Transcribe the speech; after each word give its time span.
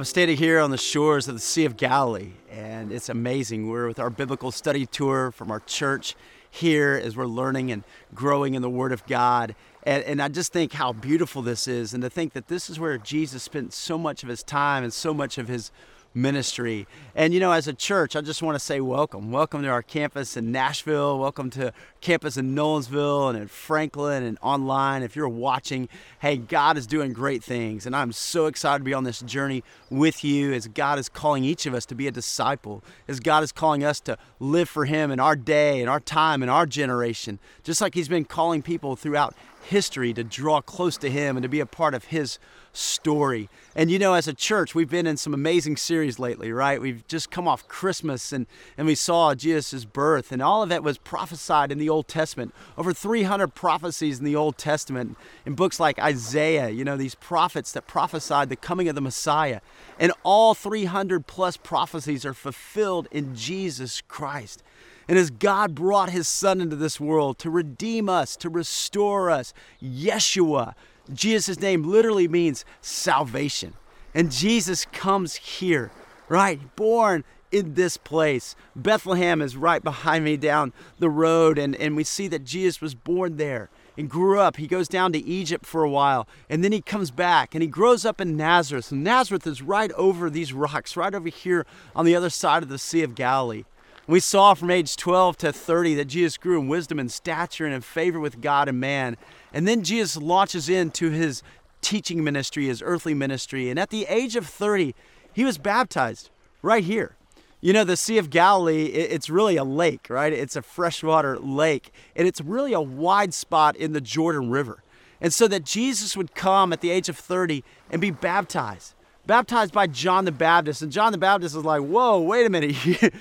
I'm 0.00 0.04
standing 0.06 0.38
here 0.38 0.60
on 0.60 0.70
the 0.70 0.78
shores 0.78 1.28
of 1.28 1.34
the 1.34 1.40
Sea 1.42 1.66
of 1.66 1.76
Galilee, 1.76 2.30
and 2.50 2.90
it's 2.90 3.10
amazing. 3.10 3.68
We're 3.68 3.86
with 3.86 3.98
our 3.98 4.08
biblical 4.08 4.50
study 4.50 4.86
tour 4.86 5.30
from 5.30 5.50
our 5.50 5.60
church 5.60 6.16
here 6.50 6.98
as 7.04 7.18
we're 7.18 7.26
learning 7.26 7.70
and 7.70 7.84
growing 8.14 8.54
in 8.54 8.62
the 8.62 8.70
Word 8.70 8.92
of 8.92 9.06
God. 9.06 9.54
And, 9.82 10.02
and 10.04 10.22
I 10.22 10.28
just 10.28 10.54
think 10.54 10.72
how 10.72 10.94
beautiful 10.94 11.42
this 11.42 11.68
is, 11.68 11.92
and 11.92 12.02
to 12.02 12.08
think 12.08 12.32
that 12.32 12.48
this 12.48 12.70
is 12.70 12.80
where 12.80 12.96
Jesus 12.96 13.42
spent 13.42 13.74
so 13.74 13.98
much 13.98 14.22
of 14.22 14.30
his 14.30 14.42
time 14.42 14.84
and 14.84 14.90
so 14.90 15.12
much 15.12 15.36
of 15.36 15.48
his 15.48 15.70
ministry. 16.14 16.86
And 17.14 17.32
you 17.32 17.40
know, 17.40 17.52
as 17.52 17.68
a 17.68 17.72
church, 17.72 18.16
I 18.16 18.20
just 18.20 18.42
want 18.42 18.56
to 18.56 18.64
say 18.64 18.80
welcome. 18.80 19.30
Welcome 19.30 19.62
to 19.62 19.68
our 19.68 19.82
campus 19.82 20.36
in 20.36 20.50
Nashville. 20.50 21.18
Welcome 21.18 21.50
to 21.50 21.72
campus 22.00 22.36
in 22.36 22.54
Nolensville 22.54 23.30
and 23.30 23.38
in 23.38 23.48
Franklin 23.48 24.22
and 24.22 24.38
online. 24.42 25.02
If 25.02 25.14
you're 25.14 25.28
watching, 25.28 25.88
hey, 26.20 26.36
God 26.36 26.76
is 26.76 26.86
doing 26.86 27.12
great 27.12 27.44
things. 27.44 27.86
And 27.86 27.94
I'm 27.94 28.12
so 28.12 28.46
excited 28.46 28.78
to 28.78 28.84
be 28.84 28.94
on 28.94 29.04
this 29.04 29.20
journey 29.20 29.62
with 29.88 30.24
you 30.24 30.52
as 30.52 30.66
God 30.66 30.98
is 30.98 31.08
calling 31.08 31.44
each 31.44 31.66
of 31.66 31.74
us 31.74 31.86
to 31.86 31.94
be 31.94 32.06
a 32.06 32.12
disciple, 32.12 32.82
as 33.06 33.20
God 33.20 33.42
is 33.42 33.52
calling 33.52 33.84
us 33.84 34.00
to 34.00 34.18
live 34.40 34.68
for 34.68 34.86
Him 34.86 35.10
in 35.10 35.20
our 35.20 35.36
day, 35.36 35.80
in 35.80 35.88
our 35.88 36.00
time, 36.00 36.42
in 36.42 36.48
our 36.48 36.66
generation, 36.66 37.38
just 37.62 37.80
like 37.80 37.94
He's 37.94 38.08
been 38.08 38.24
calling 38.24 38.62
people 38.62 38.96
throughout 38.96 39.34
history 39.62 40.12
to 40.14 40.24
draw 40.24 40.60
close 40.60 40.96
to 40.98 41.10
Him 41.10 41.36
and 41.36 41.42
to 41.42 41.48
be 41.48 41.60
a 41.60 41.66
part 41.66 41.94
of 41.94 42.04
His 42.04 42.38
story. 42.72 43.48
And 43.74 43.90
you 43.90 43.98
know, 43.98 44.14
as 44.14 44.28
a 44.28 44.34
church, 44.34 44.74
we've 44.74 44.90
been 44.90 45.06
in 45.06 45.16
some 45.16 45.34
amazing 45.34 45.76
series 45.76 46.18
lately, 46.18 46.52
right? 46.52 46.80
We've 46.80 47.06
just 47.08 47.30
come 47.30 47.48
off 47.48 47.66
Christmas 47.68 48.32
and, 48.32 48.46
and 48.76 48.86
we 48.86 48.94
saw 48.94 49.34
Jesus' 49.34 49.84
birth, 49.84 50.32
and 50.32 50.42
all 50.42 50.62
of 50.62 50.68
that 50.68 50.82
was 50.82 50.98
prophesied 50.98 51.72
in 51.72 51.78
the 51.78 51.88
Old 51.88 52.08
Testament. 52.08 52.54
Over 52.76 52.92
300 52.92 53.54
prophecies 53.54 54.18
in 54.18 54.24
the 54.24 54.36
Old 54.36 54.58
Testament, 54.58 55.16
in 55.44 55.54
books 55.54 55.80
like 55.80 55.98
Isaiah, 55.98 56.68
you 56.70 56.84
know, 56.84 56.96
these 56.96 57.14
prophets 57.14 57.72
that 57.72 57.86
prophesied 57.86 58.48
the 58.48 58.56
coming 58.56 58.88
of 58.88 58.94
the 58.94 59.00
Messiah. 59.00 59.60
And 59.98 60.12
all 60.22 60.54
300 60.54 61.26
plus 61.26 61.56
prophecies 61.56 62.24
are 62.24 62.34
fulfilled 62.34 63.08
in 63.10 63.34
Jesus 63.34 64.00
Christ. 64.00 64.62
And 65.10 65.18
as 65.18 65.30
God 65.30 65.74
brought 65.74 66.10
his 66.10 66.28
son 66.28 66.60
into 66.60 66.76
this 66.76 67.00
world 67.00 67.36
to 67.40 67.50
redeem 67.50 68.08
us, 68.08 68.36
to 68.36 68.48
restore 68.48 69.28
us, 69.28 69.52
Yeshua, 69.82 70.74
Jesus' 71.12 71.58
name 71.58 71.82
literally 71.82 72.28
means 72.28 72.64
salvation. 72.80 73.74
And 74.14 74.30
Jesus 74.30 74.86
comes 74.92 75.34
here, 75.34 75.90
right? 76.28 76.60
Born 76.76 77.24
in 77.50 77.74
this 77.74 77.96
place. 77.96 78.54
Bethlehem 78.76 79.42
is 79.42 79.56
right 79.56 79.82
behind 79.82 80.24
me 80.24 80.36
down 80.36 80.72
the 81.00 81.10
road, 81.10 81.58
and, 81.58 81.74
and 81.74 81.96
we 81.96 82.04
see 82.04 82.28
that 82.28 82.44
Jesus 82.44 82.80
was 82.80 82.94
born 82.94 83.36
there 83.36 83.68
and 83.98 84.08
grew 84.08 84.38
up. 84.38 84.58
He 84.58 84.68
goes 84.68 84.86
down 84.86 85.12
to 85.14 85.18
Egypt 85.18 85.66
for 85.66 85.82
a 85.82 85.90
while, 85.90 86.28
and 86.48 86.62
then 86.62 86.70
he 86.70 86.80
comes 86.80 87.10
back 87.10 87.52
and 87.52 87.62
he 87.62 87.68
grows 87.68 88.04
up 88.04 88.20
in 88.20 88.36
Nazareth. 88.36 88.92
Nazareth 88.92 89.44
is 89.44 89.60
right 89.60 89.90
over 89.94 90.30
these 90.30 90.52
rocks, 90.52 90.96
right 90.96 91.12
over 91.16 91.28
here 91.28 91.66
on 91.96 92.04
the 92.04 92.14
other 92.14 92.30
side 92.30 92.62
of 92.62 92.68
the 92.68 92.78
Sea 92.78 93.02
of 93.02 93.16
Galilee. 93.16 93.64
We 94.10 94.18
saw 94.18 94.54
from 94.54 94.72
age 94.72 94.96
12 94.96 95.36
to 95.36 95.52
30 95.52 95.94
that 95.94 96.06
Jesus 96.06 96.36
grew 96.36 96.60
in 96.60 96.66
wisdom 96.66 96.98
and 96.98 97.12
stature 97.12 97.64
and 97.64 97.72
in 97.72 97.80
favor 97.80 98.18
with 98.18 98.40
God 98.40 98.68
and 98.68 98.80
man. 98.80 99.16
And 99.52 99.68
then 99.68 99.84
Jesus 99.84 100.16
launches 100.16 100.68
into 100.68 101.10
his 101.10 101.44
teaching 101.80 102.24
ministry, 102.24 102.66
his 102.66 102.82
earthly 102.84 103.14
ministry. 103.14 103.70
And 103.70 103.78
at 103.78 103.90
the 103.90 104.06
age 104.08 104.34
of 104.34 104.48
30, 104.48 104.96
he 105.32 105.44
was 105.44 105.58
baptized 105.58 106.28
right 106.60 106.82
here. 106.82 107.14
You 107.60 107.72
know, 107.72 107.84
the 107.84 107.96
Sea 107.96 108.18
of 108.18 108.30
Galilee, 108.30 108.86
it's 108.86 109.30
really 109.30 109.56
a 109.56 109.62
lake, 109.62 110.10
right? 110.10 110.32
It's 110.32 110.56
a 110.56 110.62
freshwater 110.62 111.38
lake, 111.38 111.92
and 112.16 112.26
it's 112.26 112.40
really 112.40 112.72
a 112.72 112.80
wide 112.80 113.32
spot 113.32 113.76
in 113.76 113.92
the 113.92 114.00
Jordan 114.00 114.50
River. 114.50 114.82
And 115.20 115.32
so 115.32 115.46
that 115.46 115.64
Jesus 115.64 116.16
would 116.16 116.34
come 116.34 116.72
at 116.72 116.80
the 116.80 116.90
age 116.90 117.08
of 117.08 117.16
30 117.16 117.62
and 117.92 118.00
be 118.00 118.10
baptized 118.10 118.96
baptized 119.30 119.72
by 119.72 119.86
John 119.86 120.24
the 120.24 120.32
Baptist. 120.32 120.82
And 120.82 120.90
John 120.90 121.12
the 121.12 121.18
Baptist 121.18 121.54
is 121.54 121.64
like, 121.64 121.82
whoa, 121.82 122.20
wait 122.20 122.46
a 122.46 122.50
minute. 122.50 122.74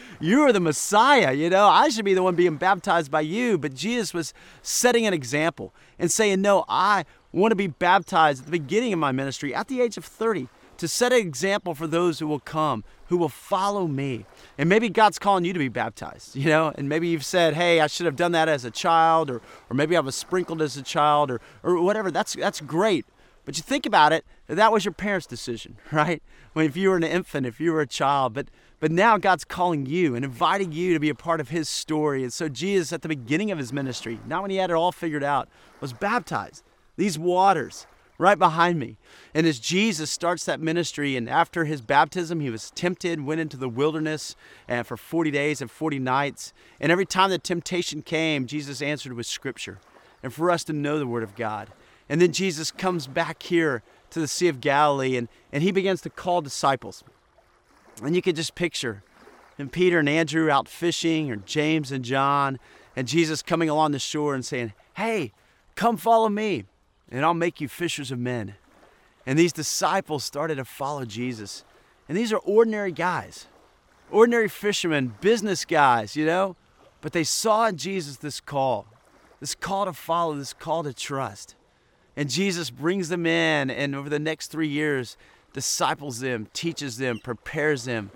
you 0.19 0.41
are 0.41 0.51
the 0.51 0.59
Messiah. 0.59 1.33
You 1.33 1.51
know, 1.51 1.67
I 1.67 1.89
should 1.89 2.03
be 2.03 2.15
the 2.15 2.23
one 2.23 2.33
being 2.33 2.55
baptized 2.55 3.11
by 3.11 3.21
you. 3.21 3.59
But 3.59 3.75
Jesus 3.75 4.11
was 4.11 4.33
setting 4.63 5.05
an 5.05 5.13
example 5.13 5.71
and 5.99 6.11
saying, 6.11 6.41
no, 6.41 6.65
I 6.67 7.05
want 7.31 7.51
to 7.51 7.55
be 7.55 7.67
baptized 7.67 8.39
at 8.39 8.45
the 8.45 8.51
beginning 8.51 8.91
of 8.91 8.97
my 8.97 9.11
ministry 9.11 9.53
at 9.53 9.67
the 9.67 9.81
age 9.81 9.97
of 9.97 10.05
30 10.05 10.47
to 10.77 10.87
set 10.87 11.13
an 11.13 11.19
example 11.19 11.75
for 11.75 11.85
those 11.85 12.17
who 12.17 12.25
will 12.25 12.39
come, 12.39 12.83
who 13.09 13.17
will 13.17 13.29
follow 13.29 13.85
me. 13.85 14.25
And 14.57 14.67
maybe 14.67 14.89
God's 14.89 15.19
calling 15.19 15.45
you 15.45 15.53
to 15.53 15.59
be 15.59 15.67
baptized, 15.67 16.35
you 16.35 16.47
know, 16.47 16.73
and 16.73 16.89
maybe 16.89 17.07
you've 17.07 17.23
said, 17.23 17.53
hey, 17.53 17.81
I 17.81 17.85
should 17.85 18.07
have 18.07 18.15
done 18.15 18.31
that 18.31 18.49
as 18.49 18.65
a 18.65 18.71
child, 18.71 19.29
or, 19.29 19.43
or 19.69 19.75
maybe 19.75 19.95
I 19.95 19.99
was 19.99 20.15
sprinkled 20.15 20.59
as 20.63 20.75
a 20.75 20.81
child, 20.81 21.29
or, 21.29 21.39
or 21.61 21.79
whatever. 21.83 22.09
That's, 22.09 22.33
that's 22.33 22.61
great. 22.61 23.05
But 23.45 23.57
you 23.57 23.63
think 23.63 23.85
about 23.85 24.13
it, 24.13 24.25
that 24.47 24.71
was 24.71 24.85
your 24.85 24.93
parents' 24.93 25.27
decision, 25.27 25.77
right? 25.91 26.21
When 26.53 26.65
if 26.65 26.77
you 26.77 26.89
were 26.89 26.97
an 26.97 27.03
infant, 27.03 27.45
if 27.45 27.59
you 27.59 27.71
were 27.73 27.81
a 27.81 27.87
child, 27.87 28.33
but 28.33 28.47
but 28.79 28.91
now 28.91 29.17
God's 29.17 29.43
calling 29.43 29.85
you 29.85 30.15
and 30.15 30.23
inviting 30.23 30.71
you 30.71 30.93
to 30.93 30.99
be 31.01 31.09
a 31.09 31.15
part 31.15 31.41
of 31.41 31.49
his 31.49 31.67
story. 31.67 32.23
And 32.23 32.31
so 32.31 32.47
Jesus 32.47 32.93
at 32.93 33.01
the 33.01 33.09
beginning 33.09 33.51
of 33.51 33.57
his 33.57 33.73
ministry, 33.73 34.19
not 34.25 34.41
when 34.41 34.51
he 34.51 34.57
had 34.57 34.69
it 34.69 34.73
all 34.73 34.93
figured 34.93 35.23
out, 35.23 35.49
was 35.81 35.91
baptized. 35.91 36.63
These 36.95 37.19
waters 37.19 37.87
right 38.17 38.37
behind 38.37 38.77
me. 38.77 38.97
And 39.33 39.47
as 39.47 39.59
Jesus 39.59 40.11
starts 40.11 40.45
that 40.45 40.59
ministry, 40.59 41.15
and 41.15 41.29
after 41.29 41.65
his 41.65 41.81
baptism, 41.81 42.41
he 42.41 42.49
was 42.49 42.69
tempted, 42.71 43.25
went 43.25 43.41
into 43.41 43.57
the 43.57 43.69
wilderness 43.69 44.35
and 44.67 44.85
for 44.85 44.97
40 44.97 45.31
days 45.31 45.61
and 45.61 45.71
40 45.71 45.99
nights. 45.99 46.53
And 46.79 46.91
every 46.91 47.05
time 47.05 47.31
the 47.31 47.39
temptation 47.39 48.01
came, 48.01 48.45
Jesus 48.45 48.81
answered 48.81 49.13
with 49.13 49.25
scripture. 49.25 49.79
And 50.21 50.33
for 50.33 50.51
us 50.51 50.65
to 50.65 50.73
know 50.73 50.99
the 50.99 51.07
word 51.07 51.23
of 51.23 51.35
God. 51.35 51.69
And 52.09 52.19
then 52.19 52.31
Jesus 52.31 52.71
comes 52.71 53.07
back 53.07 53.43
here 53.43 53.83
to 54.09 54.19
the 54.19 54.27
Sea 54.27 54.47
of 54.47 54.59
Galilee 54.59 55.15
and, 55.15 55.29
and 55.53 55.63
he 55.63 55.71
begins 55.71 56.01
to 56.01 56.09
call 56.09 56.41
disciples. 56.41 57.03
And 58.03 58.15
you 58.15 58.21
can 58.21 58.35
just 58.35 58.55
picture 58.55 59.03
and 59.59 59.71
Peter 59.71 59.99
and 59.99 60.09
Andrew 60.09 60.49
out 60.49 60.67
fishing, 60.67 61.29
or 61.29 61.35
James 61.35 61.91
and 61.91 62.03
John, 62.03 62.59
and 62.95 63.07
Jesus 63.07 63.41
coming 63.41 63.69
along 63.69 63.91
the 63.91 63.99
shore 63.99 64.33
and 64.33 64.43
saying, 64.43 64.73
Hey, 64.95 65.33
come 65.75 65.97
follow 65.97 66.29
me, 66.29 66.63
and 67.11 67.25
I'll 67.25 67.33
make 67.33 67.59
you 67.59 67.67
fishers 67.67 68.09
of 68.09 68.19
men. 68.19 68.55
And 69.25 69.37
these 69.37 69.53
disciples 69.53 70.23
started 70.23 70.55
to 70.55 70.65
follow 70.65 71.05
Jesus. 71.05 71.65
And 72.07 72.17
these 72.17 72.33
are 72.33 72.39
ordinary 72.39 72.91
guys, 72.91 73.47
ordinary 74.09 74.47
fishermen, 74.47 75.15
business 75.21 75.65
guys, 75.65 76.15
you 76.15 76.25
know, 76.25 76.55
but 77.01 77.11
they 77.11 77.25
saw 77.25 77.67
in 77.67 77.77
Jesus 77.77 78.17
this 78.17 78.39
call, 78.39 78.87
this 79.39 79.55
call 79.55 79.85
to 79.85 79.93
follow, 79.93 80.35
this 80.35 80.53
call 80.53 80.83
to 80.83 80.93
trust. 80.93 81.55
And 82.19 82.29
Jesus 82.29 82.69
brings 82.69 83.07
them 83.07 83.25
in, 83.25 83.69
and 83.69 83.95
over 83.95 84.09
the 84.09 84.19
next 84.19 84.47
three 84.47 84.67
years, 84.67 85.15
disciples 85.53 86.19
them, 86.19 86.49
teaches 86.51 86.97
them, 86.97 87.17
prepares 87.17 87.85
them, 87.85 88.11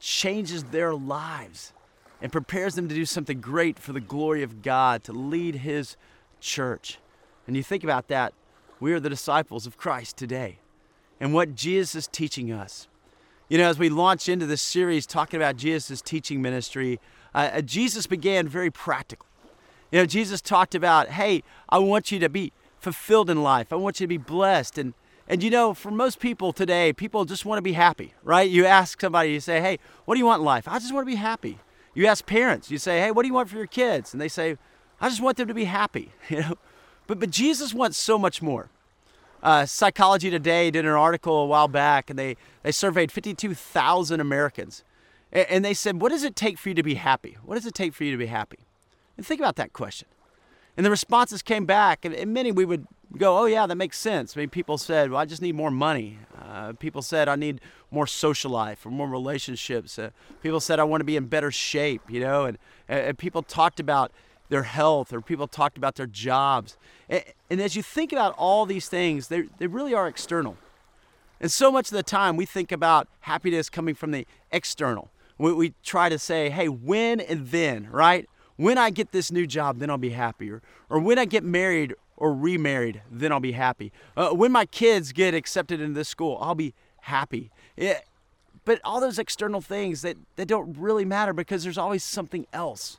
changes 0.00 0.64
their 0.64 0.94
lives, 0.94 1.74
and 2.22 2.32
prepares 2.32 2.76
them 2.76 2.88
to 2.88 2.94
do 2.94 3.04
something 3.04 3.42
great 3.42 3.78
for 3.78 3.92
the 3.92 4.00
glory 4.00 4.42
of 4.42 4.62
God, 4.62 5.04
to 5.04 5.12
lead 5.12 5.56
His 5.56 5.98
church. 6.40 6.98
And 7.46 7.54
you 7.54 7.62
think 7.62 7.84
about 7.84 8.08
that, 8.08 8.32
we 8.80 8.94
are 8.94 9.00
the 9.00 9.10
disciples 9.10 9.66
of 9.66 9.76
Christ 9.76 10.16
today. 10.16 10.60
And 11.20 11.34
what 11.34 11.54
Jesus 11.54 11.94
is 11.94 12.08
teaching 12.08 12.50
us. 12.50 12.88
You 13.50 13.58
know, 13.58 13.68
as 13.68 13.78
we 13.78 13.90
launch 13.90 14.30
into 14.30 14.46
this 14.46 14.62
series 14.62 15.04
talking 15.04 15.38
about 15.38 15.56
Jesus' 15.58 16.00
teaching 16.00 16.40
ministry, 16.40 17.00
uh, 17.34 17.50
uh 17.52 17.60
Jesus 17.60 18.06
began 18.06 18.48
very 18.48 18.70
practical. 18.70 19.26
You 19.90 19.98
know, 19.98 20.06
Jesus 20.06 20.40
talked 20.40 20.74
about, 20.74 21.08
hey, 21.08 21.42
I 21.68 21.80
want 21.80 22.10
you 22.10 22.18
to 22.20 22.30
be 22.30 22.54
fulfilled 22.82 23.30
in 23.30 23.42
life. 23.42 23.72
I 23.72 23.76
want 23.76 24.00
you 24.00 24.04
to 24.04 24.08
be 24.08 24.18
blessed. 24.18 24.76
And, 24.76 24.94
and 25.28 25.42
you 25.42 25.50
know, 25.50 25.72
for 25.72 25.90
most 25.90 26.18
people 26.18 26.52
today, 26.52 26.92
people 26.92 27.24
just 27.24 27.44
want 27.44 27.58
to 27.58 27.62
be 27.62 27.74
happy, 27.74 28.12
right? 28.24 28.50
You 28.50 28.66
ask 28.66 29.00
somebody, 29.00 29.30
you 29.30 29.40
say, 29.40 29.60
hey, 29.60 29.78
what 30.04 30.16
do 30.16 30.18
you 30.18 30.26
want 30.26 30.40
in 30.40 30.44
life? 30.44 30.66
I 30.66 30.78
just 30.80 30.92
want 30.92 31.06
to 31.06 31.10
be 31.10 31.16
happy. 31.16 31.58
You 31.94 32.06
ask 32.06 32.26
parents, 32.26 32.70
you 32.70 32.78
say, 32.78 33.00
hey, 33.00 33.10
what 33.12 33.22
do 33.22 33.28
you 33.28 33.34
want 33.34 33.48
for 33.48 33.56
your 33.56 33.66
kids? 33.66 34.12
And 34.12 34.20
they 34.20 34.28
say, 34.28 34.56
I 35.00 35.08
just 35.08 35.20
want 35.20 35.36
them 35.36 35.46
to 35.48 35.54
be 35.54 35.64
happy, 35.64 36.10
you 36.28 36.40
know? 36.40 36.54
But, 37.06 37.20
but 37.20 37.30
Jesus 37.30 37.72
wants 37.72 37.98
so 37.98 38.18
much 38.18 38.42
more. 38.42 38.68
Uh, 39.42 39.66
Psychology 39.66 40.30
Today 40.30 40.70
did 40.70 40.84
an 40.84 40.92
article 40.92 41.36
a 41.40 41.46
while 41.46 41.68
back, 41.68 42.10
and 42.10 42.18
they, 42.18 42.36
they 42.62 42.72
surveyed 42.72 43.10
52,000 43.10 44.20
Americans. 44.20 44.84
And, 45.32 45.46
and 45.48 45.64
they 45.64 45.74
said, 45.74 46.00
what 46.00 46.10
does 46.10 46.22
it 46.24 46.34
take 46.34 46.58
for 46.58 46.68
you 46.68 46.74
to 46.74 46.82
be 46.82 46.94
happy? 46.94 47.36
What 47.44 47.56
does 47.56 47.66
it 47.66 47.74
take 47.74 47.94
for 47.94 48.04
you 48.04 48.12
to 48.12 48.18
be 48.18 48.26
happy? 48.26 48.58
And 49.16 49.26
think 49.26 49.40
about 49.40 49.56
that 49.56 49.72
question. 49.72 50.08
And 50.76 50.86
the 50.86 50.90
responses 50.90 51.42
came 51.42 51.66
back, 51.66 52.04
and, 52.04 52.14
and, 52.14 52.32
many 52.32 52.50
we 52.50 52.64
would 52.64 52.86
go, 53.18 53.38
oh, 53.38 53.44
yeah, 53.44 53.66
that 53.66 53.76
makes 53.76 53.98
sense. 53.98 54.36
I 54.36 54.40
mean, 54.40 54.48
people 54.48 54.78
said, 54.78 55.10
well, 55.10 55.20
I 55.20 55.26
just 55.26 55.42
need 55.42 55.54
more 55.54 55.70
money. 55.70 56.18
Uh, 56.40 56.72
people 56.72 57.02
said, 57.02 57.28
I 57.28 57.36
need 57.36 57.60
more 57.90 58.06
social 58.06 58.50
life 58.50 58.86
or 58.86 58.90
more 58.90 59.08
relationships. 59.08 59.98
Uh, 59.98 60.10
people 60.42 60.60
said, 60.60 60.80
I 60.80 60.84
want 60.84 61.00
to 61.00 61.04
be 61.04 61.16
in 61.16 61.26
better 61.26 61.50
shape, 61.50 62.02
you 62.08 62.20
know, 62.20 62.46
and, 62.46 62.58
and 62.88 63.18
people 63.18 63.42
talked 63.42 63.80
about 63.80 64.12
their 64.48 64.62
health 64.62 65.12
or 65.12 65.20
people 65.20 65.46
talked 65.46 65.76
about 65.76 65.96
their 65.96 66.06
jobs. 66.06 66.76
And, 67.08 67.22
and 67.50 67.60
as 67.60 67.76
you 67.76 67.82
think 67.82 68.12
about 68.12 68.34
all 68.38 68.64
these 68.64 68.88
things, 68.88 69.28
they, 69.28 69.42
they 69.58 69.66
really 69.66 69.94
are 69.94 70.08
external. 70.08 70.56
And 71.40 71.50
so 71.50 71.70
much 71.72 71.90
of 71.90 71.96
the 71.96 72.02
time, 72.02 72.36
we 72.36 72.46
think 72.46 72.70
about 72.70 73.08
happiness 73.20 73.68
coming 73.68 73.94
from 73.94 74.12
the 74.12 74.26
external. 74.50 75.10
We, 75.38 75.52
we 75.52 75.74
try 75.82 76.08
to 76.08 76.18
say, 76.18 76.50
hey, 76.50 76.68
when 76.68 77.20
and 77.20 77.48
then, 77.48 77.88
right? 77.90 78.28
When 78.62 78.78
I 78.78 78.90
get 78.90 79.12
this 79.12 79.30
new 79.30 79.46
job, 79.46 79.78
then 79.78 79.90
I'll 79.90 79.98
be 79.98 80.10
happier. 80.10 80.62
Or 80.88 80.98
when 80.98 81.18
I 81.18 81.24
get 81.24 81.44
married 81.44 81.94
or 82.16 82.34
remarried, 82.34 83.02
then 83.10 83.32
I'll 83.32 83.40
be 83.40 83.52
happy. 83.52 83.92
Uh, 84.16 84.30
when 84.30 84.52
my 84.52 84.66
kids 84.66 85.12
get 85.12 85.34
accepted 85.34 85.80
into 85.80 85.94
this 85.94 86.08
school, 86.08 86.38
I'll 86.40 86.54
be 86.54 86.74
happy. 87.00 87.50
Yeah, 87.76 88.00
but 88.64 88.80
all 88.84 89.00
those 89.00 89.18
external 89.18 89.60
things 89.60 90.02
that, 90.02 90.16
that 90.36 90.46
don't 90.46 90.76
really 90.78 91.04
matter 91.04 91.32
because 91.32 91.64
there's 91.64 91.78
always 91.78 92.04
something 92.04 92.46
else. 92.52 92.98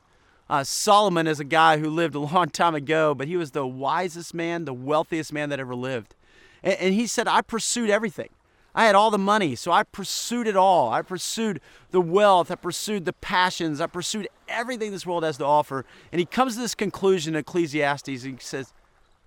Uh, 0.50 0.64
Solomon 0.64 1.26
is 1.26 1.40
a 1.40 1.46
guy 1.46 1.78
who 1.78 1.90
lived 1.90 2.16
a 2.16 2.20
long 2.20 2.50
time 2.52 2.76
ago, 2.76 3.16
but 3.16 3.28
he 3.28 3.38
was 3.38 3.52
the 3.52 3.66
wisest 3.66 4.34
man, 4.34 4.66
the 4.66 4.74
wealthiest 4.74 5.32
man 5.32 5.50
that 5.50 5.60
ever 5.60 5.76
lived. 5.76 6.16
And, 6.62 6.74
and 6.80 6.94
he 6.94 7.08
said, 7.08 7.28
I 7.28 7.42
pursued 7.42 7.90
everything. 7.90 8.30
I 8.76 8.86
had 8.86 8.96
all 8.96 9.12
the 9.12 9.20
money, 9.20 9.56
so 9.56 9.72
I 9.72 9.84
pursued 9.84 10.48
it 10.48 10.56
all. 10.56 10.92
I 10.92 11.04
pursued 11.04 11.62
the 11.92 12.02
wealth, 12.02 12.50
I 12.50 12.56
pursued 12.56 13.06
the 13.06 13.14
passions, 13.14 13.80
I 13.80 13.88
pursued 13.88 14.28
everything 14.48 14.92
this 14.92 15.06
world 15.06 15.24
has 15.24 15.38
to 15.38 15.46
offer. 15.46 15.86
And 16.12 16.20
he 16.20 16.26
comes 16.26 16.56
to 16.56 16.62
this 16.62 16.74
conclusion 16.74 17.36
in 17.36 17.40
Ecclesiastes, 17.40 18.24
and 18.24 18.34
he 18.34 18.38
says, 18.40 18.74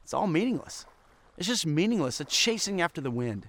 It's 0.03 0.13
all 0.13 0.27
meaningless. 0.27 0.85
It's 1.39 1.47
just 1.47 1.67
meaningless, 1.67 2.21
a 2.21 2.25
chasing 2.25 2.81
after 2.81 3.01
the 3.01 3.11
wind. 3.11 3.49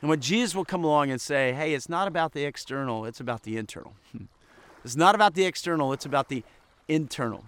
And 0.00 0.10
when 0.10 0.20
Jesus 0.20 0.54
will 0.54 0.64
come 0.64 0.84
along 0.84 1.10
and 1.10 1.20
say, 1.20 1.52
Hey, 1.52 1.74
it's 1.74 1.88
not 1.88 2.06
about 2.06 2.32
the 2.32 2.44
external, 2.44 3.04
it's 3.04 3.20
about 3.20 3.42
the 3.42 3.56
internal. 3.56 3.94
it's 4.84 4.96
not 4.96 5.16
about 5.16 5.34
the 5.34 5.44
external, 5.44 5.92
it's 5.92 6.06
about 6.06 6.28
the 6.28 6.44
internal. 6.86 7.44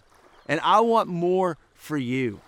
And 0.48 0.60
I 0.64 0.80
want 0.80 1.08
more 1.08 1.58
for 1.74 1.96
you. 1.96 2.40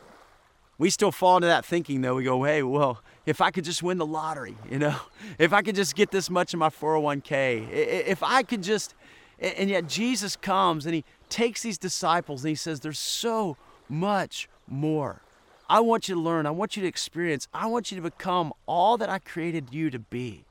We 0.78 0.90
still 0.90 1.12
fall 1.12 1.36
into 1.36 1.46
that 1.46 1.64
thinking 1.64 2.00
though. 2.00 2.16
We 2.16 2.24
go, 2.24 2.42
hey, 2.42 2.62
well, 2.62 3.02
if 3.30 3.40
I 3.40 3.52
could 3.52 3.62
just 3.62 3.80
win 3.80 3.96
the 3.96 4.06
lottery, 4.06 4.56
you 4.68 4.80
know, 4.80 4.96
if 5.38 5.52
I 5.52 5.62
could 5.62 5.76
just 5.76 5.94
get 5.94 6.10
this 6.10 6.28
much 6.28 6.52
in 6.52 6.58
my 6.58 6.68
401k, 6.68 7.70
if 7.70 8.24
I 8.24 8.42
could 8.42 8.62
just, 8.62 8.96
and 9.38 9.70
yet 9.70 9.86
Jesus 9.86 10.34
comes 10.34 10.84
and 10.84 10.94
he 10.96 11.04
takes 11.28 11.62
these 11.62 11.78
disciples 11.78 12.42
and 12.42 12.48
he 12.48 12.56
says, 12.56 12.80
there's 12.80 12.98
so 12.98 13.56
much 13.88 14.48
more. 14.66 15.22
I 15.68 15.78
want 15.78 16.08
you 16.08 16.16
to 16.16 16.20
learn. 16.20 16.44
I 16.46 16.50
want 16.50 16.76
you 16.76 16.82
to 16.82 16.88
experience. 16.88 17.46
I 17.54 17.66
want 17.66 17.92
you 17.92 17.96
to 17.96 18.02
become 18.02 18.52
all 18.66 18.98
that 18.98 19.08
I 19.08 19.20
created 19.20 19.68
you 19.72 19.90
to 19.90 20.00
be. 20.00 20.44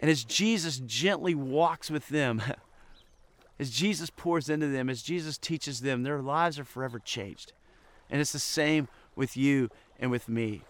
And 0.00 0.10
as 0.10 0.24
Jesus 0.24 0.78
gently 0.78 1.34
walks 1.34 1.90
with 1.90 2.08
them, 2.08 2.42
as 3.58 3.70
Jesus 3.70 4.10
pours 4.16 4.48
into 4.48 4.68
them, 4.68 4.88
as 4.88 5.02
Jesus 5.02 5.36
teaches 5.36 5.82
them, 5.82 6.02
their 6.02 6.22
lives 6.22 6.58
are 6.58 6.64
forever 6.64 6.98
changed. 6.98 7.52
And 8.08 8.22
it's 8.22 8.32
the 8.32 8.38
same 8.38 8.88
with 9.14 9.36
you 9.36 9.68
and 10.00 10.10
with 10.10 10.26
me. 10.26 10.62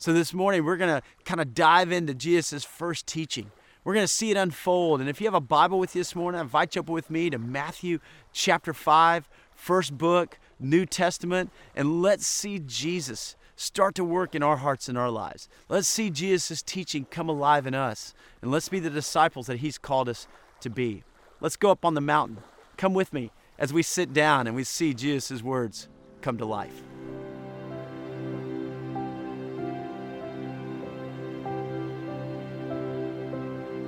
So 0.00 0.12
this 0.12 0.32
morning, 0.32 0.64
we're 0.64 0.76
going 0.76 0.94
to 0.94 1.02
kind 1.24 1.40
of 1.40 1.54
dive 1.54 1.90
into 1.90 2.14
Jesus' 2.14 2.64
first 2.64 3.08
teaching. 3.08 3.50
We're 3.82 3.94
going 3.94 4.04
to 4.04 4.12
see 4.12 4.30
it 4.30 4.36
unfold. 4.36 5.00
And 5.00 5.10
if 5.10 5.20
you 5.20 5.26
have 5.26 5.34
a 5.34 5.40
Bible 5.40 5.80
with 5.80 5.96
you 5.96 6.00
this 6.00 6.14
morning, 6.14 6.38
I 6.38 6.42
invite 6.42 6.76
you 6.76 6.80
up 6.80 6.88
with 6.88 7.10
me 7.10 7.30
to 7.30 7.38
Matthew 7.38 7.98
chapter 8.32 8.72
5, 8.72 9.28
first 9.56 9.98
book, 9.98 10.38
New 10.60 10.86
Testament, 10.86 11.50
and 11.74 12.00
let's 12.00 12.28
see 12.28 12.60
Jesus 12.60 13.34
start 13.56 13.96
to 13.96 14.04
work 14.04 14.36
in 14.36 14.42
our 14.42 14.58
hearts 14.58 14.88
and 14.88 14.96
our 14.96 15.10
lives. 15.10 15.48
Let's 15.68 15.88
see 15.88 16.10
Jesus' 16.10 16.62
teaching 16.62 17.04
come 17.10 17.28
alive 17.28 17.66
in 17.66 17.74
us, 17.74 18.14
and 18.40 18.52
let's 18.52 18.68
be 18.68 18.78
the 18.78 18.90
disciples 18.90 19.48
that 19.48 19.58
He's 19.58 19.78
called 19.78 20.08
us 20.08 20.28
to 20.60 20.70
be. 20.70 21.02
Let's 21.40 21.56
go 21.56 21.72
up 21.72 21.84
on 21.84 21.94
the 21.94 22.00
mountain. 22.00 22.38
Come 22.76 22.94
with 22.94 23.12
me 23.12 23.32
as 23.58 23.72
we 23.72 23.82
sit 23.82 24.12
down 24.12 24.46
and 24.46 24.54
we 24.54 24.62
see 24.62 24.94
Jesus' 24.94 25.42
words 25.42 25.88
come 26.22 26.38
to 26.38 26.44
life. 26.44 26.82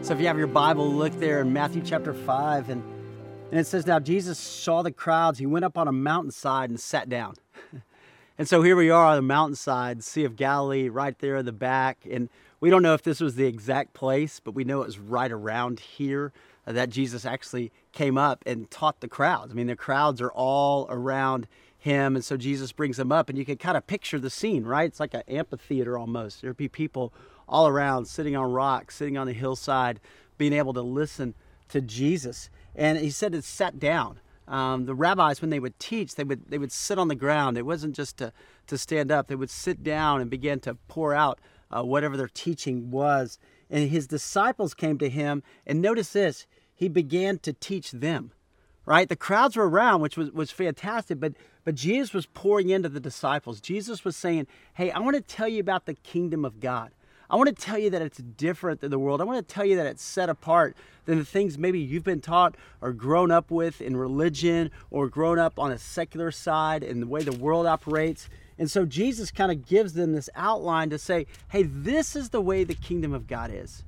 So 0.03 0.15
if 0.15 0.21
you 0.21 0.27
have 0.29 0.39
your 0.39 0.47
Bible, 0.47 0.91
look 0.91 1.13
there 1.21 1.43
in 1.43 1.53
Matthew 1.53 1.83
chapter 1.85 2.15
5, 2.15 2.71
and, 2.71 2.83
and 3.51 3.61
it 3.61 3.67
says, 3.67 3.87
Now 3.87 4.01
Jesus 4.01 4.39
saw 4.39 4.81
the 4.81 4.91
crowds. 4.91 5.39
He 5.39 5.45
went 5.45 5.65
up 5.65 5.77
on 5.77 5.89
a 5.89 5.93
mountainside 5.93 6.71
and 6.71 6.81
sat 6.81 7.11
down. 7.11 7.35
and 8.39 8.49
so 8.49 8.63
here 8.63 8.77
we 8.77 8.89
are 8.89 9.05
on 9.05 9.17
the 9.17 9.23
mountainside, 9.23 10.03
Sea 10.03 10.25
of 10.25 10.37
Galilee, 10.37 10.89
right 10.89 11.19
there 11.19 11.37
in 11.37 11.45
the 11.45 11.53
back. 11.53 12.07
And 12.11 12.31
we 12.61 12.71
don't 12.71 12.83
know 12.83 12.95
if 12.95 13.03
this 13.03 13.21
was 13.21 13.35
the 13.35 13.45
exact 13.45 13.93
place, 13.93 14.41
but 14.41 14.53
we 14.53 14.65
know 14.65 14.81
it 14.81 14.87
was 14.87 14.99
right 14.99 15.31
around 15.31 15.81
here 15.81 16.33
uh, 16.67 16.73
that 16.73 16.89
Jesus 16.89 17.27
actually 17.27 17.71
came 17.93 18.17
up 18.17 18.43
and 18.47 18.71
taught 18.71 19.01
the 19.01 19.09
crowds. 19.09 19.53
I 19.53 19.55
mean, 19.55 19.67
the 19.67 19.77
crowds 19.77 20.23
are 20.23 20.33
all 20.33 20.87
around 20.89 21.47
him, 21.77 22.17
and 22.17 22.25
so 22.25 22.39
Jesus 22.39 22.73
brings 22.73 22.97
them 22.97 23.13
up, 23.13 23.29
and 23.29 23.37
you 23.37 23.45
can 23.45 23.59
kind 23.59 23.77
of 23.77 23.87
picture 23.87 24.19
the 24.19 24.31
scene, 24.31 24.65
right? 24.65 24.87
It's 24.87 25.01
like 25.01 25.13
an 25.13 25.23
amphitheater 25.29 25.99
almost. 25.99 26.41
There'd 26.41 26.57
be 26.57 26.69
people 26.69 27.13
all 27.51 27.67
around, 27.67 28.07
sitting 28.07 28.37
on 28.37 28.53
rocks, 28.53 28.97
sitting 28.97 29.19
on 29.19 29.27
the 29.27 29.35
hillside, 29.35 30.01
being 30.39 30.55
able 30.55 30.73
to 30.73 30.81
listen 30.81 31.35
to 31.69 31.83
Jesus. 31.83 32.49
And 32.75 32.99
he 32.99 33.11
said 33.11 33.35
it 33.35 33.45
sat 33.45 33.79
down. 33.79 34.21
Um, 34.49 34.87
the 34.87 34.95
rabbis, 34.95 35.43
when 35.43 35.51
they 35.51 35.61
would 35.61 35.79
teach, 35.79 36.15
they 36.15 36.25
would 36.25 36.51
they 36.51 36.59
would 36.59 36.73
sit 36.73 36.99
on 36.99 37.09
the 37.09 37.15
ground. 37.15 37.59
It 37.59 37.67
wasn't 37.67 37.95
just 37.95 38.17
to 38.19 38.33
to 38.69 38.79
stand 38.79 39.13
up. 39.13 39.27
They 39.27 39.37
would 39.37 39.51
sit 39.51 39.83
down 39.83 40.21
and 40.21 40.31
begin 40.31 40.61
to 40.61 40.75
pour 40.89 41.15
out 41.15 41.39
uh, 41.71 41.83
whatever 41.83 42.17
their 42.17 42.29
teaching 42.29 42.91
was. 42.91 43.39
And 43.69 43.91
his 43.91 44.09
disciples 44.09 44.75
came 44.75 44.99
to 44.99 45.09
him, 45.09 45.45
and 45.67 45.81
notice 45.81 46.13
this: 46.13 46.47
he 46.75 46.89
began 46.89 47.39
to 47.41 47.53
teach 47.53 47.93
them. 47.93 48.33
Right? 48.87 49.09
The 49.09 49.15
crowds 49.15 49.57
were 49.57 49.69
around, 49.69 50.01
which 50.01 50.17
was, 50.17 50.33
was 50.33 50.51
fantastic, 50.51 51.21
but 51.21 51.35
but 51.65 51.75
Jesus 51.75 52.13
was 52.13 52.27
pouring 52.27 52.71
into 52.71 52.89
the 52.89 53.01
disciples. 53.01 53.61
Jesus 53.61 54.05
was 54.05 54.17
saying, 54.17 54.47
Hey, 54.75 54.91
I 54.91 54.99
want 54.99 55.17
to 55.17 55.23
tell 55.23 55.49
you 55.49 55.61
about 55.61 55.87
the 55.87 55.95
kingdom 55.95 56.45
of 56.45 56.59
God. 56.59 56.91
I 57.31 57.37
want 57.37 57.49
to 57.49 57.55
tell 57.55 57.79
you 57.79 57.91
that 57.91 58.03
it's 58.03 58.19
different 58.19 58.81
than 58.81 58.91
the 58.91 58.99
world. 58.99 59.21
I 59.21 59.25
want 59.25 59.47
to 59.47 59.55
tell 59.55 59.65
you 59.65 59.77
that 59.77 59.87
it's 59.87 60.03
set 60.03 60.29
apart 60.29 60.77
than 61.05 61.19
the 61.19 61.25
things 61.25 61.57
maybe 61.57 61.79
you've 61.79 62.03
been 62.03 62.21
taught 62.21 62.57
or 62.81 62.93
grown 62.93 63.31
up 63.31 63.53
with 63.53 63.81
in 63.81 63.97
religion 63.97 64.73
or 64.91 65.09
grown 65.09 65.39
up 65.39 65.57
on 65.57 65.71
a 65.71 65.79
secular 65.79 66.33
side 66.33 66.83
and 66.83 67.01
the 67.01 67.07
way 67.07 67.23
the 67.23 67.31
world 67.31 67.67
operates. 67.67 68.29
And 68.59 68.69
so 68.69 68.85
Jesus 68.85 69.31
kind 69.31 69.53
of 69.53 69.65
gives 69.65 69.93
them 69.93 70.13
this 70.13 70.29
outline 70.35 70.91
to 70.91 70.99
say, 70.99 71.27
hey, 71.51 71.63
this 71.63 72.17
is 72.17 72.31
the 72.31 72.41
way 72.41 72.65
the 72.65 72.75
kingdom 72.75 73.15
of 73.15 73.29
God 73.29 73.53
is. 73.55 73.85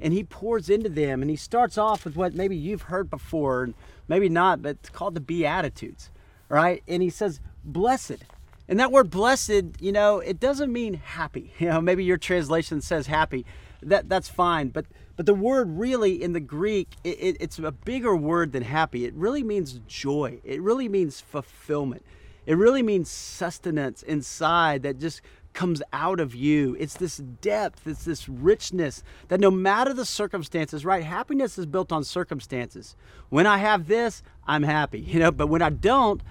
And 0.00 0.12
he 0.12 0.24
pours 0.24 0.68
into 0.68 0.88
them 0.88 1.22
and 1.22 1.30
he 1.30 1.36
starts 1.36 1.78
off 1.78 2.04
with 2.04 2.16
what 2.16 2.34
maybe 2.34 2.56
you've 2.56 2.82
heard 2.82 3.08
before 3.08 3.62
and 3.62 3.74
maybe 4.08 4.28
not, 4.28 4.62
but 4.62 4.78
it's 4.80 4.88
called 4.88 5.14
the 5.14 5.20
Beatitudes, 5.20 6.10
right? 6.48 6.82
And 6.88 7.04
he 7.04 7.10
says, 7.10 7.38
blessed 7.64 8.24
and 8.70 8.78
that 8.78 8.92
word 8.92 9.10
blessed, 9.10 9.64
you 9.80 9.90
know, 9.90 10.20
it 10.20 10.38
doesn't 10.38 10.72
mean 10.72 10.94
happy. 10.94 11.52
You 11.58 11.68
know, 11.68 11.80
maybe 11.80 12.04
your 12.04 12.16
translation 12.16 12.80
says 12.80 13.08
happy. 13.08 13.44
That 13.82 14.08
that's 14.08 14.28
fine, 14.28 14.68
but 14.68 14.86
but 15.16 15.26
the 15.26 15.34
word 15.34 15.78
really 15.78 16.22
in 16.22 16.32
the 16.32 16.40
Greek, 16.40 16.88
it, 17.04 17.18
it, 17.20 17.36
it's 17.40 17.58
a 17.58 17.72
bigger 17.72 18.14
word 18.14 18.52
than 18.52 18.62
happy. 18.62 19.04
It 19.04 19.12
really 19.14 19.42
means 19.42 19.80
joy. 19.86 20.40
It 20.44 20.62
really 20.62 20.88
means 20.88 21.20
fulfillment. 21.20 22.02
It 22.46 22.56
really 22.56 22.82
means 22.82 23.10
sustenance 23.10 24.02
inside 24.02 24.82
that 24.84 24.98
just 24.98 25.20
comes 25.52 25.82
out 25.92 26.20
of 26.20 26.34
you. 26.34 26.76
It's 26.78 26.94
this 26.94 27.16
depth, 27.18 27.86
it's 27.86 28.04
this 28.04 28.28
richness 28.28 29.02
that 29.28 29.40
no 29.40 29.50
matter 29.50 29.92
the 29.92 30.06
circumstances, 30.06 30.84
right? 30.84 31.04
Happiness 31.04 31.58
is 31.58 31.66
built 31.66 31.92
on 31.92 32.04
circumstances. 32.04 32.96
When 33.30 33.46
I 33.46 33.58
have 33.58 33.88
this, 33.88 34.22
I'm 34.46 34.62
happy, 34.62 35.00
you 35.06 35.18
know, 35.18 35.32
but 35.32 35.48
when 35.48 35.62
I 35.62 35.70
don't, 35.70 36.22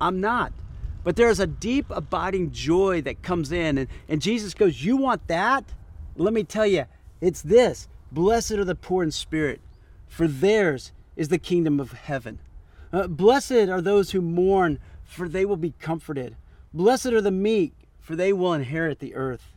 I'm 0.00 0.20
not. 0.20 0.52
But 1.04 1.16
there's 1.16 1.38
a 1.38 1.46
deep, 1.46 1.86
abiding 1.90 2.50
joy 2.50 3.02
that 3.02 3.22
comes 3.22 3.52
in. 3.52 3.78
And, 3.78 3.88
and 4.08 4.20
Jesus 4.22 4.54
goes, 4.54 4.82
You 4.82 4.96
want 4.96 5.28
that? 5.28 5.64
Let 6.16 6.32
me 6.32 6.42
tell 6.42 6.66
you, 6.66 6.86
it's 7.20 7.42
this 7.42 7.88
Blessed 8.10 8.52
are 8.52 8.64
the 8.64 8.74
poor 8.74 9.02
in 9.02 9.10
spirit, 9.10 9.60
for 10.08 10.26
theirs 10.26 10.92
is 11.14 11.28
the 11.28 11.38
kingdom 11.38 11.78
of 11.78 11.92
heaven. 11.92 12.38
Uh, 12.92 13.06
blessed 13.06 13.68
are 13.68 13.80
those 13.80 14.12
who 14.12 14.22
mourn, 14.22 14.78
for 15.02 15.28
they 15.28 15.44
will 15.44 15.56
be 15.56 15.74
comforted. 15.80 16.36
Blessed 16.72 17.06
are 17.06 17.20
the 17.20 17.30
meek, 17.30 17.72
for 18.00 18.16
they 18.16 18.32
will 18.32 18.52
inherit 18.52 19.00
the 19.00 19.14
earth. 19.14 19.52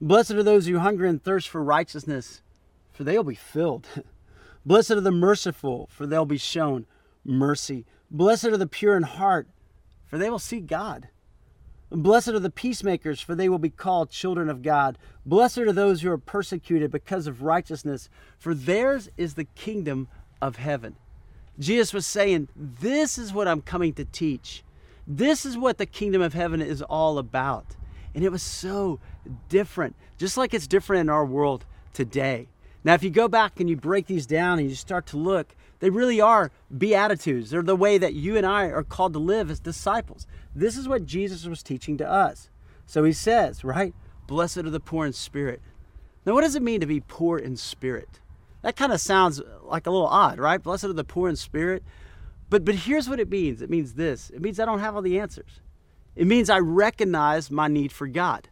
Blessed 0.00 0.32
are 0.32 0.42
those 0.42 0.66
who 0.66 0.78
hunger 0.78 1.06
and 1.06 1.22
thirst 1.22 1.48
for 1.48 1.62
righteousness, 1.62 2.42
for 2.92 3.04
they 3.04 3.16
will 3.16 3.24
be 3.24 3.34
filled. 3.34 3.86
Blessed 4.66 4.92
are 4.92 5.00
the 5.00 5.10
merciful, 5.12 5.88
for 5.92 6.06
they'll 6.06 6.24
be 6.24 6.38
shown 6.38 6.86
mercy. 7.24 7.84
Blessed 8.10 8.46
are 8.46 8.56
the 8.56 8.66
pure 8.66 8.96
in 8.96 9.04
heart 9.04 9.46
for 10.12 10.18
they 10.18 10.28
will 10.28 10.38
see 10.38 10.60
God. 10.60 11.08
Blessed 11.90 12.28
are 12.28 12.38
the 12.38 12.50
peacemakers, 12.50 13.22
for 13.22 13.34
they 13.34 13.48
will 13.48 13.58
be 13.58 13.70
called 13.70 14.10
children 14.10 14.50
of 14.50 14.60
God. 14.60 14.98
Blessed 15.24 15.58
are 15.58 15.72
those 15.72 16.02
who 16.02 16.10
are 16.10 16.18
persecuted 16.18 16.90
because 16.90 17.26
of 17.26 17.40
righteousness, 17.40 18.10
for 18.38 18.52
theirs 18.52 19.08
is 19.16 19.34
the 19.34 19.46
kingdom 19.46 20.08
of 20.42 20.56
heaven. 20.56 20.96
Jesus 21.58 21.94
was 21.94 22.06
saying, 22.06 22.48
This 22.54 23.16
is 23.16 23.32
what 23.32 23.48
I'm 23.48 23.62
coming 23.62 23.94
to 23.94 24.04
teach. 24.04 24.62
This 25.06 25.46
is 25.46 25.56
what 25.56 25.78
the 25.78 25.86
kingdom 25.86 26.20
of 26.20 26.34
heaven 26.34 26.60
is 26.60 26.82
all 26.82 27.16
about. 27.16 27.76
And 28.14 28.22
it 28.22 28.30
was 28.30 28.42
so 28.42 29.00
different, 29.48 29.96
just 30.18 30.36
like 30.36 30.52
it's 30.52 30.66
different 30.66 31.00
in 31.00 31.08
our 31.08 31.24
world 31.24 31.64
today. 31.94 32.48
Now, 32.84 32.92
if 32.92 33.02
you 33.02 33.08
go 33.08 33.28
back 33.28 33.60
and 33.60 33.70
you 33.70 33.76
break 33.76 34.08
these 34.08 34.26
down 34.26 34.58
and 34.58 34.68
you 34.68 34.74
start 34.74 35.06
to 35.06 35.16
look, 35.16 35.54
they 35.82 35.90
really 35.90 36.20
are 36.20 36.52
beatitudes. 36.78 37.50
They're 37.50 37.60
the 37.60 37.74
way 37.74 37.98
that 37.98 38.14
you 38.14 38.36
and 38.36 38.46
I 38.46 38.66
are 38.66 38.84
called 38.84 39.14
to 39.14 39.18
live 39.18 39.50
as 39.50 39.58
disciples. 39.58 40.28
This 40.54 40.76
is 40.76 40.86
what 40.86 41.06
Jesus 41.06 41.44
was 41.44 41.60
teaching 41.60 41.98
to 41.98 42.08
us. 42.08 42.50
So 42.86 43.02
he 43.02 43.12
says, 43.12 43.64
right? 43.64 43.92
Blessed 44.28 44.58
are 44.58 44.70
the 44.70 44.78
poor 44.78 45.06
in 45.06 45.12
spirit. 45.12 45.60
Now, 46.24 46.34
what 46.34 46.42
does 46.42 46.54
it 46.54 46.62
mean 46.62 46.78
to 46.82 46.86
be 46.86 47.00
poor 47.00 47.36
in 47.36 47.56
spirit? 47.56 48.20
That 48.62 48.76
kind 48.76 48.92
of 48.92 49.00
sounds 49.00 49.42
like 49.64 49.88
a 49.88 49.90
little 49.90 50.06
odd, 50.06 50.38
right? 50.38 50.62
Blessed 50.62 50.84
are 50.84 50.92
the 50.92 51.02
poor 51.02 51.28
in 51.28 51.34
spirit. 51.34 51.82
But, 52.48 52.64
but 52.64 52.76
here's 52.76 53.08
what 53.08 53.18
it 53.18 53.28
means 53.28 53.60
it 53.60 53.68
means 53.68 53.94
this 53.94 54.30
it 54.30 54.40
means 54.40 54.60
I 54.60 54.64
don't 54.64 54.78
have 54.78 54.94
all 54.94 55.02
the 55.02 55.18
answers. 55.18 55.62
It 56.14 56.28
means 56.28 56.48
I 56.48 56.60
recognize 56.60 57.50
my 57.50 57.66
need 57.66 57.90
for 57.90 58.06
God. 58.06 58.50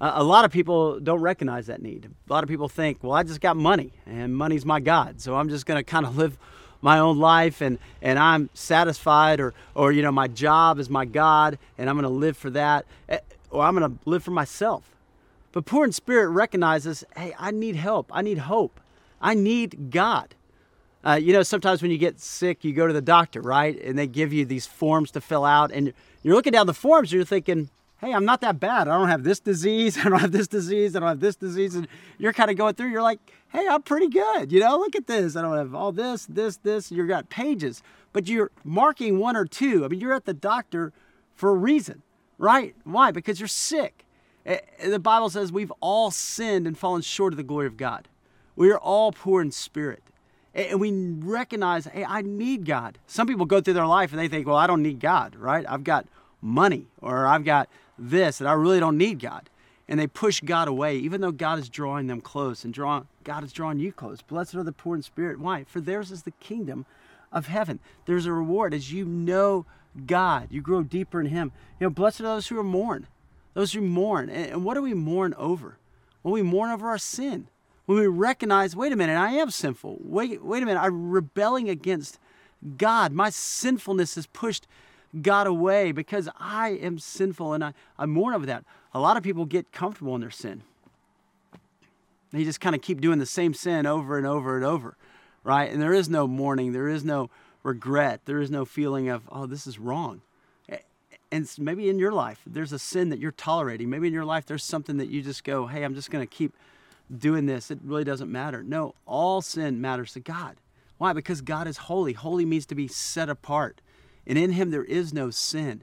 A 0.00 0.24
lot 0.24 0.44
of 0.44 0.50
people 0.50 0.98
don't 0.98 1.20
recognize 1.20 1.66
that 1.66 1.82
need. 1.82 2.10
A 2.28 2.32
lot 2.32 2.42
of 2.42 2.48
people 2.48 2.68
think, 2.68 2.98
well, 3.02 3.12
I 3.12 3.22
just 3.22 3.40
got 3.40 3.56
money 3.56 3.92
and 4.06 4.34
money's 4.34 4.64
my 4.64 4.80
God. 4.80 5.20
So 5.20 5.36
I'm 5.36 5.48
just 5.50 5.66
going 5.66 5.78
to 5.78 5.84
kind 5.84 6.06
of 6.06 6.16
live 6.16 6.38
my 6.80 6.98
own 6.98 7.18
life 7.18 7.60
and, 7.60 7.78
and 8.00 8.18
I'm 8.18 8.48
satisfied 8.54 9.40
or, 9.40 9.52
or, 9.74 9.92
you 9.92 10.02
know, 10.02 10.12
my 10.12 10.26
job 10.26 10.78
is 10.78 10.88
my 10.88 11.04
God 11.04 11.58
and 11.76 11.90
I'm 11.90 11.96
going 11.96 12.04
to 12.04 12.08
live 12.08 12.38
for 12.38 12.48
that 12.50 12.86
eh, 13.10 13.18
or 13.50 13.62
I'm 13.62 13.76
going 13.76 13.90
to 13.90 13.98
live 14.08 14.24
for 14.24 14.30
myself. 14.30 14.84
But 15.52 15.66
poor 15.66 15.84
in 15.84 15.92
spirit 15.92 16.28
recognizes, 16.28 17.04
hey, 17.16 17.34
I 17.38 17.50
need 17.50 17.76
help. 17.76 18.10
I 18.10 18.22
need 18.22 18.38
hope. 18.38 18.80
I 19.20 19.34
need 19.34 19.90
God. 19.90 20.34
Uh, 21.04 21.18
you 21.20 21.32
know, 21.32 21.42
sometimes 21.42 21.82
when 21.82 21.90
you 21.90 21.98
get 21.98 22.20
sick, 22.20 22.64
you 22.64 22.72
go 22.72 22.86
to 22.86 22.92
the 22.92 23.02
doctor, 23.02 23.40
right? 23.40 23.78
And 23.82 23.98
they 23.98 24.06
give 24.06 24.32
you 24.32 24.46
these 24.46 24.66
forms 24.66 25.10
to 25.12 25.20
fill 25.20 25.44
out. 25.44 25.72
And 25.72 25.92
you're 26.22 26.34
looking 26.34 26.52
down 26.52 26.66
the 26.66 26.74
forms 26.74 27.10
and 27.10 27.18
you're 27.18 27.24
thinking, 27.24 27.68
hey, 28.00 28.12
I'm 28.12 28.24
not 28.24 28.40
that 28.40 28.58
bad. 28.58 28.88
I 28.88 28.98
don't 28.98 29.08
have 29.08 29.24
this 29.24 29.40
disease. 29.40 29.98
I 30.04 30.08
don't 30.08 30.20
have 30.20 30.32
this 30.32 30.48
disease. 30.48 30.96
I 30.96 31.00
don't 31.00 31.08
have 31.08 31.20
this 31.20 31.36
disease. 31.36 31.74
And 31.74 31.86
you're 32.18 32.32
kind 32.32 32.50
of 32.50 32.56
going 32.56 32.74
through, 32.74 32.90
you're 32.90 33.02
like, 33.02 33.20
hey, 33.48 33.66
I'm 33.68 33.82
pretty 33.82 34.08
good. 34.08 34.52
You 34.52 34.60
know, 34.60 34.78
look 34.78 34.96
at 34.96 35.06
this. 35.06 35.36
I 35.36 35.42
don't 35.42 35.56
have 35.56 35.74
all 35.74 35.92
this, 35.92 36.26
this, 36.26 36.56
this. 36.58 36.90
You've 36.90 37.08
got 37.08 37.28
pages, 37.28 37.82
but 38.12 38.28
you're 38.28 38.50
marking 38.64 39.18
one 39.18 39.36
or 39.36 39.44
two. 39.44 39.84
I 39.84 39.88
mean, 39.88 40.00
you're 40.00 40.14
at 40.14 40.24
the 40.24 40.34
doctor 40.34 40.92
for 41.34 41.50
a 41.50 41.54
reason, 41.54 42.02
right? 42.38 42.74
Why? 42.84 43.10
Because 43.10 43.40
you're 43.40 43.48
sick. 43.48 44.04
Eh, 44.46 44.58
eh, 44.78 44.88
the 44.88 44.98
Bible 44.98 45.30
says 45.30 45.52
we've 45.52 45.72
all 45.80 46.10
sinned 46.10 46.66
and 46.66 46.76
fallen 46.76 47.02
short 47.02 47.32
of 47.32 47.36
the 47.36 47.42
glory 47.42 47.66
of 47.66 47.76
God. 47.76 48.08
We 48.56 48.70
are 48.70 48.78
all 48.78 49.12
poor 49.12 49.42
in 49.42 49.52
spirit. 49.52 50.02
And 50.52 50.80
we 50.80 50.90
recognize, 50.90 51.86
hey, 51.86 52.04
I 52.04 52.22
need 52.22 52.66
God. 52.66 52.98
Some 53.06 53.28
people 53.28 53.46
go 53.46 53.60
through 53.60 53.74
their 53.74 53.86
life 53.86 54.10
and 54.10 54.18
they 54.18 54.26
think, 54.26 54.46
well, 54.46 54.56
I 54.56 54.66
don't 54.66 54.82
need 54.82 54.98
God, 54.98 55.36
right? 55.36 55.64
I've 55.68 55.84
got 55.84 56.06
money 56.40 56.86
or 57.00 57.26
I've 57.26 57.44
got 57.44 57.68
this 57.98 58.38
that 58.38 58.48
I 58.48 58.52
really 58.52 58.80
don't 58.80 58.98
need 58.98 59.20
God. 59.20 59.48
And 59.88 59.98
they 59.98 60.06
push 60.06 60.40
God 60.40 60.68
away, 60.68 60.96
even 60.98 61.20
though 61.20 61.32
God 61.32 61.58
is 61.58 61.68
drawing 61.68 62.06
them 62.06 62.20
close 62.20 62.64
and 62.64 62.72
draw, 62.72 63.02
God 63.24 63.42
is 63.42 63.52
drawing 63.52 63.80
you 63.80 63.92
close. 63.92 64.22
Blessed 64.22 64.54
are 64.54 64.62
the 64.62 64.72
poor 64.72 64.94
in 64.94 65.02
spirit. 65.02 65.40
Why? 65.40 65.64
For 65.64 65.80
theirs 65.80 66.12
is 66.12 66.22
the 66.22 66.30
kingdom 66.32 66.86
of 67.32 67.46
heaven. 67.46 67.80
There's 68.06 68.26
a 68.26 68.32
reward 68.32 68.72
as 68.72 68.92
you 68.92 69.04
know 69.04 69.66
God, 70.06 70.48
you 70.50 70.60
grow 70.60 70.82
deeper 70.82 71.20
in 71.20 71.26
Him. 71.26 71.52
You 71.78 71.86
know, 71.86 71.90
blessed 71.90 72.20
are 72.20 72.24
those 72.24 72.46
who 72.46 72.58
are 72.58 72.64
mourn, 72.64 73.08
those 73.54 73.72
who 73.72 73.80
mourn. 73.80 74.30
And 74.30 74.64
what 74.64 74.74
do 74.74 74.82
we 74.82 74.94
mourn 74.94 75.34
over? 75.34 75.78
Well, 76.22 76.34
we 76.34 76.42
mourn 76.42 76.70
over 76.70 76.88
our 76.88 76.98
sin. 76.98 77.48
When 77.86 77.98
we 77.98 78.06
recognize, 78.06 78.76
wait 78.76 78.92
a 78.92 78.96
minute, 78.96 79.16
I 79.16 79.32
am 79.32 79.50
sinful. 79.50 79.98
Wait, 80.00 80.44
wait 80.44 80.62
a 80.62 80.66
minute, 80.66 80.80
I'm 80.80 81.10
rebelling 81.10 81.68
against 81.68 82.20
God. 82.76 83.12
My 83.12 83.30
sinfulness 83.30 84.14
has 84.14 84.26
pushed 84.26 84.68
God 85.20 85.46
away 85.46 85.92
because 85.92 86.28
I 86.38 86.70
am 86.70 86.98
sinful 86.98 87.52
and 87.52 87.64
I, 87.64 87.74
I 87.98 88.06
mourn 88.06 88.34
over 88.34 88.46
that. 88.46 88.64
A 88.94 89.00
lot 89.00 89.16
of 89.16 89.22
people 89.22 89.44
get 89.44 89.72
comfortable 89.72 90.14
in 90.14 90.20
their 90.20 90.30
sin. 90.30 90.62
They 92.32 92.44
just 92.44 92.60
kind 92.60 92.76
of 92.76 92.82
keep 92.82 93.00
doing 93.00 93.18
the 93.18 93.26
same 93.26 93.54
sin 93.54 93.86
over 93.86 94.16
and 94.16 94.26
over 94.26 94.56
and 94.56 94.64
over, 94.64 94.96
right? 95.42 95.70
And 95.70 95.82
there 95.82 95.92
is 95.92 96.08
no 96.08 96.28
mourning, 96.28 96.72
there 96.72 96.88
is 96.88 97.04
no 97.04 97.28
regret, 97.62 98.20
there 98.24 98.40
is 98.40 98.50
no 98.50 98.64
feeling 98.64 99.08
of, 99.08 99.28
oh, 99.32 99.46
this 99.46 99.66
is 99.66 99.78
wrong. 99.78 100.20
And 101.32 101.48
maybe 101.58 101.88
in 101.88 102.00
your 102.00 102.10
life, 102.10 102.40
there's 102.44 102.72
a 102.72 102.78
sin 102.78 103.10
that 103.10 103.20
you're 103.20 103.30
tolerating. 103.30 103.88
Maybe 103.88 104.08
in 104.08 104.12
your 104.12 104.24
life, 104.24 104.46
there's 104.46 104.64
something 104.64 104.96
that 104.96 105.10
you 105.10 105.22
just 105.22 105.44
go, 105.44 105.66
hey, 105.68 105.84
I'm 105.84 105.94
just 105.94 106.10
going 106.10 106.26
to 106.26 106.34
keep 106.34 106.52
doing 107.16 107.46
this. 107.46 107.70
It 107.70 107.78
really 107.84 108.02
doesn't 108.02 108.30
matter. 108.30 108.64
No, 108.64 108.96
all 109.06 109.40
sin 109.40 109.80
matters 109.80 110.12
to 110.14 110.20
God. 110.20 110.56
Why? 110.98 111.12
Because 111.12 111.40
God 111.40 111.68
is 111.68 111.76
holy. 111.76 112.14
Holy 112.14 112.44
means 112.44 112.66
to 112.66 112.74
be 112.74 112.88
set 112.88 113.28
apart 113.28 113.80
and 114.26 114.38
in 114.38 114.52
him 114.52 114.70
there 114.70 114.84
is 114.84 115.12
no 115.12 115.30
sin. 115.30 115.82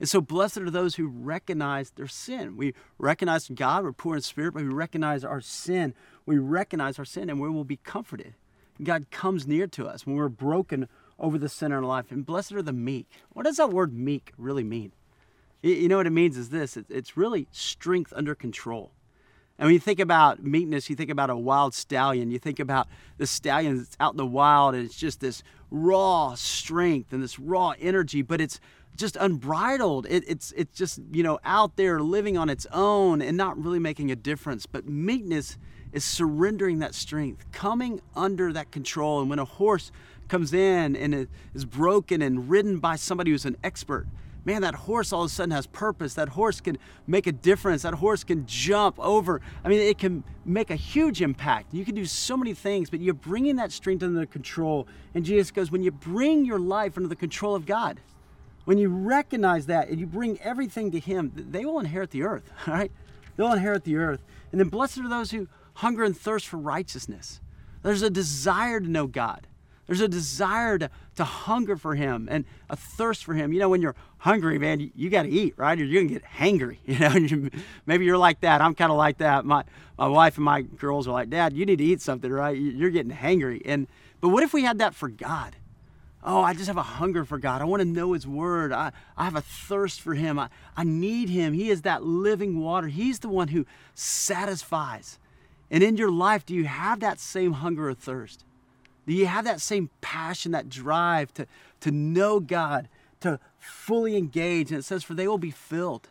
And 0.00 0.08
so, 0.08 0.20
blessed 0.20 0.58
are 0.58 0.70
those 0.70 0.94
who 0.94 1.08
recognize 1.08 1.90
their 1.90 2.06
sin. 2.06 2.56
We 2.56 2.74
recognize 2.98 3.48
God, 3.48 3.82
we're 3.82 3.92
poor 3.92 4.16
in 4.16 4.22
spirit, 4.22 4.54
but 4.54 4.62
we 4.62 4.68
recognize 4.68 5.24
our 5.24 5.40
sin. 5.40 5.94
We 6.24 6.38
recognize 6.38 6.98
our 6.98 7.04
sin 7.04 7.28
and 7.28 7.40
we 7.40 7.48
will 7.48 7.64
be 7.64 7.78
comforted. 7.78 8.34
God 8.82 9.10
comes 9.10 9.46
near 9.46 9.66
to 9.66 9.88
us 9.88 10.06
when 10.06 10.14
we're 10.14 10.28
broken 10.28 10.88
over 11.18 11.36
the 11.36 11.48
sin 11.48 11.66
in 11.66 11.72
our 11.72 11.82
life. 11.82 12.12
And 12.12 12.24
blessed 12.24 12.52
are 12.52 12.62
the 12.62 12.72
meek. 12.72 13.08
What 13.30 13.44
does 13.44 13.56
that 13.56 13.70
word 13.70 13.92
meek 13.92 14.32
really 14.38 14.62
mean? 14.62 14.92
You 15.62 15.88
know 15.88 15.96
what 15.96 16.06
it 16.06 16.10
means 16.10 16.36
is 16.36 16.50
this 16.50 16.76
it's 16.88 17.16
really 17.16 17.48
strength 17.50 18.12
under 18.14 18.36
control. 18.36 18.92
And 19.58 19.66
when 19.66 19.74
you 19.74 19.80
think 19.80 19.98
about 19.98 20.44
meekness, 20.44 20.88
you 20.88 20.94
think 20.94 21.10
about 21.10 21.30
a 21.30 21.36
wild 21.36 21.74
stallion. 21.74 22.30
You 22.30 22.38
think 22.38 22.60
about 22.60 22.86
the 23.16 23.26
stallion 23.26 23.78
that's 23.78 23.96
out 23.98 24.12
in 24.12 24.16
the 24.16 24.26
wild 24.26 24.76
and 24.76 24.84
it's 24.84 24.96
just 24.96 25.18
this 25.18 25.42
raw 25.70 26.34
strength 26.34 27.12
and 27.12 27.22
this 27.22 27.38
raw 27.38 27.74
energy, 27.78 28.22
but 28.22 28.40
it's 28.40 28.60
just 28.96 29.16
unbridled. 29.16 30.06
It, 30.08 30.24
it's 30.26 30.52
it's 30.56 30.76
just 30.76 31.00
you 31.12 31.22
know 31.22 31.38
out 31.44 31.76
there 31.76 32.00
living 32.00 32.36
on 32.36 32.50
its 32.50 32.66
own 32.72 33.22
and 33.22 33.36
not 33.36 33.62
really 33.62 33.78
making 33.78 34.10
a 34.10 34.16
difference. 34.16 34.66
But 34.66 34.86
meekness 34.86 35.56
is 35.92 36.04
surrendering 36.04 36.80
that 36.80 36.94
strength, 36.94 37.50
coming 37.52 38.00
under 38.14 38.52
that 38.52 38.70
control. 38.70 39.20
And 39.20 39.30
when 39.30 39.38
a 39.38 39.44
horse 39.44 39.90
comes 40.28 40.52
in 40.52 40.94
and 40.96 41.28
is 41.54 41.64
broken 41.64 42.20
and 42.20 42.50
ridden 42.50 42.78
by 42.78 42.96
somebody 42.96 43.30
who's 43.30 43.46
an 43.46 43.56
expert, 43.64 44.06
man, 44.44 44.62
that 44.62 44.74
horse 44.74 45.12
all 45.12 45.22
of 45.22 45.30
a 45.30 45.32
sudden 45.32 45.50
has 45.50 45.66
purpose. 45.66 46.14
That 46.14 46.30
horse 46.30 46.60
can 46.60 46.78
make 47.06 47.26
a 47.26 47.32
difference. 47.32 47.82
That 47.82 47.94
horse 47.94 48.24
can 48.24 48.46
jump 48.46 48.98
over. 48.98 49.40
I 49.64 49.68
mean, 49.68 49.80
it 49.80 49.98
can 49.98 50.24
make 50.44 50.70
a 50.70 50.76
huge 50.76 51.20
impact. 51.20 51.74
You 51.74 51.84
can 51.84 51.94
do 51.94 52.04
so 52.04 52.36
many 52.36 52.54
things, 52.54 52.90
but 52.90 53.00
you're 53.00 53.14
bringing 53.14 53.56
that 53.56 53.72
strength 53.72 54.02
under 54.02 54.24
control. 54.26 54.88
And 55.14 55.24
Jesus 55.24 55.50
goes, 55.50 55.70
when 55.70 55.82
you 55.82 55.90
bring 55.90 56.44
your 56.44 56.58
life 56.58 56.96
under 56.96 57.08
the 57.08 57.16
control 57.16 57.54
of 57.54 57.66
God, 57.66 58.00
when 58.64 58.78
you 58.78 58.88
recognize 58.88 59.66
that 59.66 59.88
and 59.88 59.98
you 59.98 60.06
bring 60.06 60.38
everything 60.40 60.90
to 60.90 61.00
Him, 61.00 61.32
they 61.34 61.64
will 61.64 61.78
inherit 61.78 62.10
the 62.10 62.22
earth, 62.22 62.50
all 62.66 62.74
right? 62.74 62.92
They'll 63.36 63.52
inherit 63.52 63.84
the 63.84 63.96
earth. 63.96 64.22
And 64.52 64.60
then 64.60 64.68
blessed 64.68 64.98
are 64.98 65.08
those 65.08 65.30
who 65.30 65.48
hunger 65.74 66.04
and 66.04 66.16
thirst 66.16 66.46
for 66.48 66.58
righteousness. 66.58 67.40
There's 67.82 68.02
a 68.02 68.10
desire 68.10 68.80
to 68.80 68.88
know 68.88 69.06
God. 69.06 69.46
There's 69.86 70.02
a 70.02 70.08
desire 70.08 70.76
to, 70.78 70.90
to 71.16 71.24
hunger 71.24 71.76
for 71.76 71.94
Him 71.94 72.28
and 72.30 72.44
a 72.68 72.76
thirst 72.76 73.24
for 73.24 73.32
Him. 73.32 73.52
You 73.52 73.60
know, 73.60 73.70
when 73.70 73.80
you're 73.80 73.96
hungry, 74.18 74.58
man, 74.58 74.80
you, 74.80 74.90
you 74.94 75.10
got 75.10 75.22
to 75.22 75.28
eat, 75.28 75.54
right? 75.56 75.78
Or 75.78 75.84
you're 75.84 76.02
to 76.02 76.08
get 76.08 76.24
hangry. 76.24 76.78
You 76.86 76.98
know, 76.98 77.48
maybe 77.86 78.04
you're 78.04 78.18
like 78.18 78.40
that. 78.40 78.60
I'm 78.60 78.74
kind 78.74 78.90
of 78.90 78.98
like 78.98 79.18
that. 79.18 79.44
My, 79.44 79.64
my 79.96 80.08
wife 80.08 80.36
and 80.36 80.44
my 80.44 80.62
girls 80.62 81.06
are 81.06 81.12
like, 81.12 81.30
Dad, 81.30 81.52
you 81.52 81.64
need 81.64 81.78
to 81.78 81.84
eat 81.84 82.00
something, 82.00 82.30
right? 82.30 82.56
You're 82.56 82.90
getting 82.90 83.12
hangry. 83.12 83.62
And, 83.64 83.86
but 84.20 84.30
what 84.30 84.42
if 84.42 84.52
we 84.52 84.64
had 84.64 84.78
that 84.78 84.94
for 84.94 85.08
God? 85.08 85.56
Oh, 86.24 86.42
I 86.42 86.52
just 86.52 86.66
have 86.66 86.76
a 86.76 86.82
hunger 86.82 87.24
for 87.24 87.38
God. 87.38 87.62
I 87.62 87.64
want 87.64 87.80
to 87.80 87.88
know 87.88 88.12
His 88.12 88.26
Word. 88.26 88.72
I, 88.72 88.90
I 89.16 89.24
have 89.24 89.36
a 89.36 89.40
thirst 89.40 90.00
for 90.00 90.14
Him. 90.14 90.38
I, 90.38 90.48
I 90.76 90.82
need 90.82 91.28
Him. 91.28 91.52
He 91.52 91.70
is 91.70 91.82
that 91.82 92.02
living 92.02 92.60
water. 92.60 92.88
He's 92.88 93.20
the 93.20 93.28
one 93.28 93.48
who 93.48 93.64
satisfies. 93.94 95.18
And 95.70 95.82
in 95.82 95.96
your 95.96 96.10
life, 96.10 96.44
do 96.44 96.54
you 96.54 96.64
have 96.64 97.00
that 97.00 97.20
same 97.20 97.52
hunger 97.52 97.88
or 97.88 97.94
thirst? 97.94 98.44
Do 99.06 99.12
you 99.12 99.26
have 99.26 99.44
that 99.44 99.60
same 99.60 99.90
passion, 100.00 100.52
that 100.52 100.68
drive 100.68 101.32
to, 101.34 101.46
to 101.80 101.90
know 101.90 102.40
God, 102.40 102.88
to 103.20 103.38
fully 103.58 104.16
engaged. 104.16 104.70
And 104.70 104.80
it 104.80 104.84
says, 104.84 105.04
For 105.04 105.14
they 105.14 105.28
will 105.28 105.38
be 105.38 105.50
filled. 105.50 106.08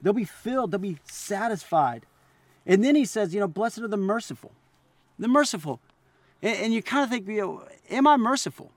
They'll 0.00 0.12
be 0.12 0.24
filled, 0.24 0.70
they'll 0.70 0.78
be 0.80 0.98
satisfied. 1.04 2.06
And 2.64 2.84
then 2.84 2.96
he 2.96 3.04
says, 3.04 3.34
You 3.34 3.40
know, 3.40 3.48
blessed 3.48 3.78
are 3.78 3.88
the 3.88 3.96
merciful. 3.96 4.52
The 5.18 5.28
merciful. 5.28 5.80
And, 6.42 6.56
and 6.56 6.74
you 6.74 6.82
kind 6.82 7.04
of 7.04 7.10
think, 7.10 7.28
you 7.28 7.40
know, 7.40 7.68
Am 7.90 8.06
I 8.06 8.16
merciful? 8.16 8.72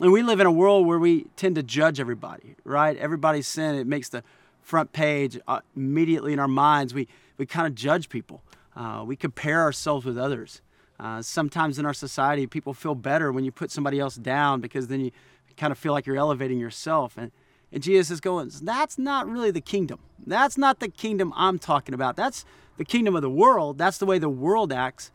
And 0.00 0.10
we 0.10 0.22
live 0.22 0.40
in 0.40 0.46
a 0.46 0.52
world 0.52 0.86
where 0.86 0.98
we 0.98 1.26
tend 1.36 1.54
to 1.56 1.62
judge 1.62 2.00
everybody, 2.00 2.56
right? 2.64 2.96
Everybody's 2.96 3.46
sin, 3.46 3.74
it 3.74 3.86
makes 3.86 4.08
the 4.08 4.24
front 4.62 4.92
page 4.92 5.38
uh, 5.46 5.60
immediately 5.76 6.32
in 6.32 6.38
our 6.38 6.48
minds. 6.48 6.94
We, 6.94 7.08
we 7.36 7.46
kind 7.46 7.66
of 7.66 7.74
judge 7.74 8.08
people, 8.08 8.42
uh, 8.74 9.04
we 9.06 9.16
compare 9.16 9.60
ourselves 9.60 10.06
with 10.06 10.16
others. 10.16 10.62
Uh, 10.98 11.20
sometimes 11.20 11.78
in 11.78 11.86
our 11.86 11.94
society, 11.94 12.46
people 12.46 12.72
feel 12.72 12.94
better 12.94 13.32
when 13.32 13.44
you 13.44 13.50
put 13.50 13.70
somebody 13.70 13.98
else 13.98 14.14
down 14.14 14.60
because 14.60 14.86
then 14.86 15.00
you 15.00 15.10
kind 15.56 15.70
of 15.70 15.78
feel 15.78 15.92
like 15.92 16.06
you're 16.06 16.16
elevating 16.16 16.58
yourself. 16.58 17.16
And, 17.16 17.30
and 17.72 17.82
Jesus 17.82 18.10
is 18.10 18.20
going, 18.20 18.50
that's 18.62 18.98
not 18.98 19.28
really 19.28 19.50
the 19.50 19.60
kingdom. 19.60 19.98
That's 20.26 20.58
not 20.58 20.80
the 20.80 20.88
kingdom 20.88 21.32
I'm 21.36 21.58
talking 21.58 21.94
about. 21.94 22.16
That's 22.16 22.44
the 22.76 22.84
kingdom 22.84 23.16
of 23.16 23.22
the 23.22 23.30
world. 23.30 23.78
That's 23.78 23.98
the 23.98 24.06
way 24.06 24.18
the 24.18 24.28
world 24.28 24.72
acts. 24.72 25.10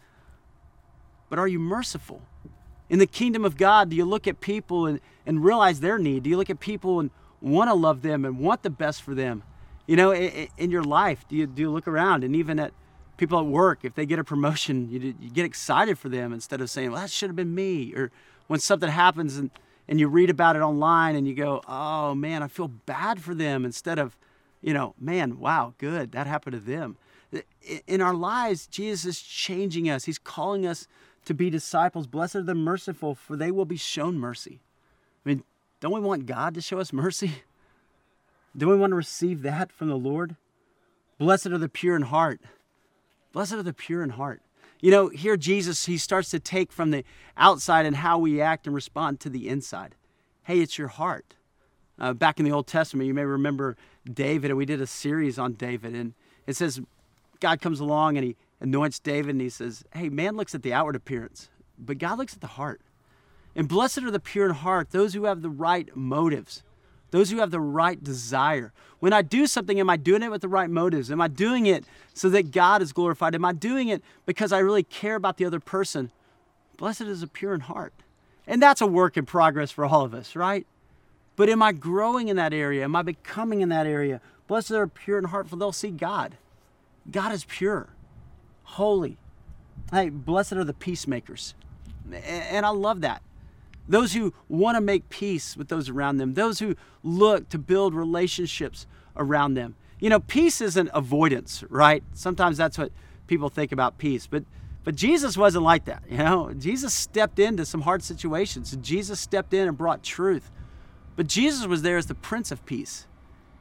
But 1.29 1.39
are 1.39 1.47
you 1.47 1.59
merciful? 1.59 2.21
In 2.89 2.99
the 2.99 3.07
kingdom 3.07 3.43
of 3.43 3.57
God, 3.57 3.89
do 3.89 3.95
you 3.95 4.05
look 4.05 4.27
at 4.27 4.39
people 4.39 4.85
and, 4.85 4.99
and 5.25 5.43
realize 5.43 5.79
their 5.79 5.97
need? 5.97 6.23
Do 6.23 6.29
you 6.29 6.37
look 6.37 6.49
at 6.49 6.59
people 6.59 6.99
and 6.99 7.09
want 7.41 7.69
to 7.69 7.73
love 7.73 8.01
them 8.01 8.23
and 8.23 8.39
want 8.39 8.63
the 8.63 8.69
best 8.69 9.01
for 9.01 9.13
them? 9.13 9.43
You 9.85 9.95
know, 9.95 10.11
in, 10.11 10.47
in 10.57 10.71
your 10.71 10.83
life, 10.83 11.25
do 11.27 11.35
you, 11.35 11.47
do 11.47 11.61
you 11.61 11.69
look 11.69 11.87
around 11.87 12.23
and 12.23 12.35
even 12.35 12.59
at 12.59 12.71
people 13.17 13.39
at 13.39 13.45
work, 13.45 13.79
if 13.83 13.95
they 13.95 14.05
get 14.05 14.19
a 14.19 14.23
promotion, 14.23 14.89
you, 14.89 15.15
you 15.19 15.29
get 15.29 15.43
excited 15.43 15.97
for 15.97 16.07
them 16.07 16.31
instead 16.31 16.61
of 16.61 16.69
saying, 16.69 16.91
well, 16.91 17.01
that 17.01 17.09
should 17.09 17.29
have 17.29 17.35
been 17.35 17.53
me. 17.53 17.93
Or 17.93 18.11
when 18.45 18.59
something 18.59 18.89
happens 18.89 19.37
and, 19.37 19.49
and 19.87 19.99
you 19.99 20.07
read 20.07 20.29
about 20.29 20.55
it 20.55 20.61
online 20.61 21.15
and 21.15 21.27
you 21.27 21.33
go, 21.33 21.61
oh 21.67 22.13
man, 22.13 22.43
I 22.43 22.47
feel 22.47 22.67
bad 22.67 23.21
for 23.21 23.33
them 23.33 23.65
instead 23.65 23.99
of, 23.99 24.17
you 24.61 24.73
know, 24.73 24.95
man, 24.99 25.39
wow, 25.39 25.73
good, 25.77 26.11
that 26.11 26.27
happened 26.27 26.53
to 26.53 26.59
them. 26.59 26.97
In 27.85 28.01
our 28.01 28.13
lives, 28.13 28.67
Jesus 28.67 29.05
is 29.05 29.21
changing 29.21 29.89
us. 29.89 30.05
He's 30.05 30.19
calling 30.19 30.65
us 30.65 30.87
to 31.25 31.33
be 31.33 31.49
disciples. 31.49 32.07
Blessed 32.07 32.37
are 32.37 32.43
the 32.43 32.55
merciful, 32.55 33.15
for 33.15 33.35
they 33.35 33.51
will 33.51 33.65
be 33.65 33.77
shown 33.77 34.17
mercy. 34.17 34.61
I 35.25 35.29
mean, 35.29 35.43
don't 35.81 35.93
we 35.93 35.99
want 35.99 36.25
God 36.25 36.53
to 36.55 36.61
show 36.61 36.79
us 36.79 36.93
mercy? 36.93 37.43
Do 38.57 38.67
we 38.67 38.77
want 38.77 38.91
to 38.91 38.95
receive 38.95 39.41
that 39.43 39.71
from 39.71 39.89
the 39.89 39.97
Lord? 39.97 40.35
Blessed 41.17 41.47
are 41.47 41.57
the 41.57 41.69
pure 41.69 41.95
in 41.95 42.03
heart. 42.03 42.39
Blessed 43.33 43.53
are 43.53 43.63
the 43.63 43.73
pure 43.73 44.03
in 44.03 44.11
heart. 44.11 44.41
You 44.79 44.91
know, 44.91 45.07
here 45.09 45.37
Jesus, 45.37 45.85
he 45.85 45.97
starts 45.97 46.29
to 46.31 46.39
take 46.39 46.71
from 46.71 46.91
the 46.91 47.03
outside 47.35 47.85
and 47.85 47.95
how 47.95 48.19
we 48.19 48.41
act 48.41 48.67
and 48.67 48.75
respond 48.75 49.19
to 49.21 49.29
the 49.29 49.49
inside. 49.49 49.95
Hey, 50.43 50.59
it's 50.59 50.77
your 50.77 50.87
heart. 50.87 51.35
Uh, 51.99 52.13
back 52.13 52.39
in 52.39 52.45
the 52.45 52.51
Old 52.51 52.67
Testament, 52.67 53.07
you 53.07 53.13
may 53.13 53.25
remember 53.25 53.75
David, 54.11 54.51
and 54.51 54.57
we 54.57 54.65
did 54.65 54.81
a 54.81 54.87
series 54.87 55.39
on 55.39 55.53
David. 55.53 55.95
And 55.95 56.13
it 56.45 56.55
says, 56.55 56.79
God 57.39 57.59
comes 57.59 57.79
along 57.79 58.17
and 58.17 58.25
he 58.25 58.35
anoints 58.59 58.99
David, 58.99 59.31
and 59.31 59.41
he 59.41 59.49
says, 59.49 59.83
Hey, 59.93 60.09
man 60.09 60.37
looks 60.37 60.53
at 60.53 60.61
the 60.61 60.73
outward 60.73 60.95
appearance, 60.95 61.49
but 61.77 61.97
God 61.97 62.19
looks 62.19 62.35
at 62.35 62.41
the 62.41 62.47
heart. 62.47 62.81
And 63.55 63.67
blessed 63.67 64.03
are 64.03 64.11
the 64.11 64.19
pure 64.19 64.45
in 64.45 64.53
heart, 64.53 64.91
those 64.91 65.15
who 65.15 65.23
have 65.23 65.41
the 65.41 65.49
right 65.49 65.89
motives, 65.95 66.63
those 67.11 67.29
who 67.29 67.37
have 67.37 67.51
the 67.51 67.59
right 67.59 68.03
desire. 68.03 68.73
When 68.99 69.13
I 69.13 69.21
do 69.21 69.47
something, 69.47 69.79
am 69.79 69.89
I 69.89 69.97
doing 69.97 70.23
it 70.23 70.31
with 70.31 70.41
the 70.41 70.47
right 70.47 70.69
motives? 70.69 71.11
Am 71.11 71.21
I 71.21 71.27
doing 71.27 71.65
it 71.65 71.85
so 72.13 72.29
that 72.29 72.51
God 72.51 72.81
is 72.81 72.93
glorified? 72.93 73.35
Am 73.35 73.45
I 73.45 73.53
doing 73.53 73.89
it 73.89 74.03
because 74.25 74.51
I 74.51 74.59
really 74.59 74.83
care 74.83 75.15
about 75.15 75.37
the 75.37 75.45
other 75.45 75.59
person? 75.59 76.11
Blessed 76.77 77.01
is 77.01 77.23
a 77.23 77.27
pure 77.27 77.53
in 77.53 77.61
heart. 77.61 77.93
And 78.45 78.61
that's 78.61 78.81
a 78.81 78.87
work 78.87 79.17
in 79.17 79.25
progress 79.25 79.71
for 79.71 79.85
all 79.85 80.03
of 80.03 80.13
us, 80.13 80.35
right? 80.35 80.65
But 81.35 81.49
am 81.49 81.61
I 81.61 81.71
growing 81.71 82.29
in 82.29 82.35
that 82.37 82.53
area? 82.53 82.83
Am 82.83 82.95
I 82.95 83.03
becoming 83.03 83.61
in 83.61 83.69
that 83.69 83.85
area? 83.85 84.21
Blessed 84.47 84.71
are 84.71 84.87
pure 84.87 85.17
in 85.17 85.25
heart, 85.25 85.49
for 85.49 85.55
they'll 85.57 85.71
see 85.71 85.91
God. 85.91 86.37
God 87.11 87.31
is 87.31 87.43
pure, 87.45 87.89
holy. 88.63 89.17
Hey, 89.91 90.09
blessed 90.09 90.53
are 90.53 90.63
the 90.63 90.73
peacemakers. 90.73 91.53
And 92.11 92.65
I 92.65 92.69
love 92.69 93.01
that. 93.01 93.21
Those 93.87 94.13
who 94.13 94.33
want 94.49 94.75
to 94.75 94.81
make 94.81 95.09
peace 95.09 95.55
with 95.55 95.69
those 95.69 95.89
around 95.89 96.17
them, 96.17 96.33
those 96.33 96.59
who 96.59 96.75
look 97.03 97.49
to 97.49 97.57
build 97.57 97.93
relationships 97.93 98.85
around 99.15 99.53
them. 99.53 99.75
You 99.99 100.09
know, 100.09 100.19
peace 100.19 100.61
isn't 100.61 100.89
avoidance, 100.93 101.63
right? 101.69 102.03
Sometimes 102.13 102.57
that's 102.57 102.77
what 102.77 102.91
people 103.27 103.49
think 103.49 103.71
about 103.71 103.97
peace, 103.97 104.27
but 104.27 104.43
but 104.87 104.95
Jesus 104.95 105.35
wasn't 105.35 105.65
like 105.65 105.83
that, 105.85 106.03
you 106.09 106.15
know. 106.15 106.53
Jesus 106.57 106.93
stepped 106.93 107.39
into 107.39 107.65
some 107.65 107.81
hard 107.81 108.01
situations. 108.01 108.77
Jesus 108.79 109.19
stepped 109.19 109.53
in 109.53 109.67
and 109.67 109.77
brought 109.77 110.01
truth. 110.01 110.49
But 111.17 111.27
Jesus 111.27 111.67
was 111.67 111.81
there 111.81 111.97
as 111.97 112.05
the 112.05 112.15
Prince 112.15 112.53
of 112.53 112.65
Peace, 112.65 113.05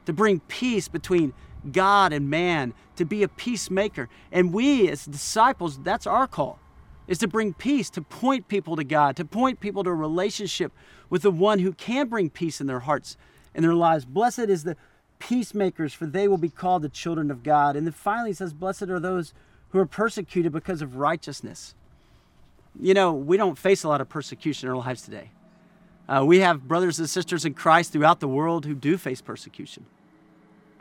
to 0.05 0.13
bring 0.13 0.39
peace 0.47 0.87
between 0.87 1.33
God 1.69 2.13
and 2.13 2.29
man, 2.29 2.73
to 2.95 3.03
be 3.03 3.23
a 3.23 3.27
peacemaker. 3.27 4.07
And 4.31 4.53
we, 4.53 4.89
as 4.89 5.05
disciples, 5.05 5.77
that's 5.79 6.07
our 6.07 6.27
call, 6.27 6.59
is 7.07 7.17
to 7.19 7.27
bring 7.27 7.53
peace, 7.53 7.89
to 7.91 8.01
point 8.01 8.47
people 8.47 8.75
to 8.75 8.83
God, 8.83 9.15
to 9.15 9.25
point 9.25 9.59
people 9.59 9.83
to 9.83 9.89
a 9.89 9.93
relationship 9.93 10.71
with 11.09 11.21
the 11.21 11.31
one 11.31 11.59
who 11.59 11.71
can 11.73 12.07
bring 12.07 12.29
peace 12.29 12.59
in 12.59 12.67
their 12.67 12.81
hearts 12.81 13.17
and 13.55 13.63
their 13.63 13.73
lives. 13.73 14.05
Blessed 14.05 14.39
is 14.39 14.63
the 14.63 14.75
peacemakers, 15.19 15.93
for 15.93 16.05
they 16.05 16.27
will 16.27 16.37
be 16.37 16.49
called 16.49 16.81
the 16.81 16.89
children 16.89 17.31
of 17.31 17.43
God. 17.43 17.75
And 17.75 17.87
then 17.87 17.93
finally, 17.93 18.31
he 18.31 18.33
says, 18.33 18.53
Blessed 18.53 18.83
are 18.83 18.99
those 18.99 19.33
who 19.69 19.79
are 19.79 19.85
persecuted 19.85 20.51
because 20.51 20.81
of 20.81 20.97
righteousness. 20.97 21.75
You 22.79 22.93
know, 22.93 23.13
we 23.13 23.37
don't 23.37 23.57
face 23.57 23.83
a 23.83 23.87
lot 23.87 24.01
of 24.01 24.09
persecution 24.09 24.67
in 24.67 24.75
our 24.75 24.79
lives 24.79 25.01
today. 25.01 25.31
Uh, 26.07 26.23
we 26.25 26.39
have 26.39 26.67
brothers 26.67 26.99
and 26.99 27.09
sisters 27.09 27.43
in 27.43 27.53
Christ 27.53 27.91
throughout 27.91 28.19
the 28.19 28.27
world 28.27 28.65
who 28.65 28.75
do 28.75 28.97
face 28.97 29.21
persecution. 29.21 29.85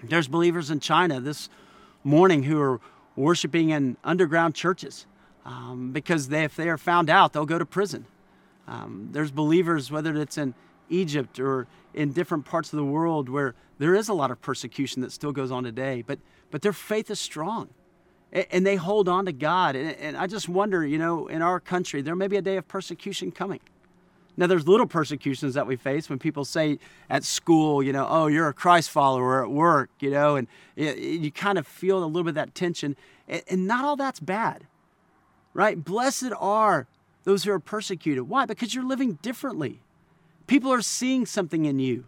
There's 0.02 0.28
believers 0.28 0.70
in 0.70 0.78
China 0.80 1.20
this 1.20 1.48
morning 2.04 2.44
who 2.44 2.60
are 2.60 2.80
worshiping 3.16 3.70
in 3.70 3.96
underground 4.04 4.54
churches 4.54 5.06
um, 5.46 5.92
because 5.92 6.28
they, 6.28 6.44
if 6.44 6.56
they 6.56 6.68
are 6.68 6.76
found 6.76 7.08
out, 7.08 7.32
they'll 7.32 7.46
go 7.46 7.58
to 7.58 7.64
prison. 7.64 8.04
Um, 8.66 9.10
there's 9.12 9.30
believers, 9.30 9.90
whether 9.90 10.14
it's 10.16 10.36
in 10.36 10.54
Egypt 10.90 11.38
or 11.38 11.68
in 11.94 12.12
different 12.12 12.44
parts 12.44 12.72
of 12.72 12.76
the 12.76 12.84
world, 12.84 13.28
where 13.28 13.54
there 13.78 13.94
is 13.94 14.08
a 14.08 14.12
lot 14.12 14.30
of 14.30 14.42
persecution 14.42 15.02
that 15.02 15.12
still 15.12 15.32
goes 15.32 15.52
on 15.52 15.62
today, 15.62 16.02
but, 16.04 16.18
but 16.50 16.62
their 16.62 16.72
faith 16.72 17.10
is 17.10 17.20
strong 17.20 17.68
and, 18.32 18.46
and 18.50 18.66
they 18.66 18.74
hold 18.74 19.08
on 19.08 19.24
to 19.26 19.32
God. 19.32 19.76
And, 19.76 19.96
and 19.96 20.16
I 20.16 20.26
just 20.26 20.48
wonder, 20.48 20.84
you 20.84 20.98
know, 20.98 21.28
in 21.28 21.42
our 21.42 21.60
country, 21.60 22.02
there 22.02 22.16
may 22.16 22.26
be 22.26 22.36
a 22.36 22.42
day 22.42 22.56
of 22.56 22.66
persecution 22.66 23.30
coming. 23.30 23.60
Now, 24.36 24.46
there's 24.46 24.68
little 24.68 24.86
persecutions 24.86 25.54
that 25.54 25.66
we 25.66 25.76
face 25.76 26.10
when 26.10 26.18
people 26.18 26.44
say 26.44 26.78
at 27.08 27.24
school, 27.24 27.82
you 27.82 27.92
know, 27.92 28.06
oh, 28.08 28.26
you're 28.26 28.48
a 28.48 28.52
Christ 28.52 28.90
follower 28.90 29.42
at 29.42 29.50
work, 29.50 29.88
you 30.00 30.10
know, 30.10 30.36
and 30.36 30.46
you 30.76 31.30
kind 31.32 31.56
of 31.56 31.66
feel 31.66 32.04
a 32.04 32.04
little 32.04 32.24
bit 32.24 32.30
of 32.30 32.34
that 32.34 32.54
tension. 32.54 32.96
And 33.28 33.66
not 33.66 33.86
all 33.86 33.96
that's 33.96 34.20
bad, 34.20 34.66
right? 35.56 35.82
Blessed 35.82 36.32
are 36.38 36.86
those 37.24 37.44
who 37.44 37.50
are 37.50 37.58
persecuted. 37.58 38.28
Why? 38.28 38.44
Because 38.44 38.74
you're 38.74 38.84
living 38.84 39.18
differently. 39.22 39.80
People 40.46 40.72
are 40.72 40.82
seeing 40.82 41.26
something 41.26 41.64
in 41.64 41.78
you. 41.78 42.04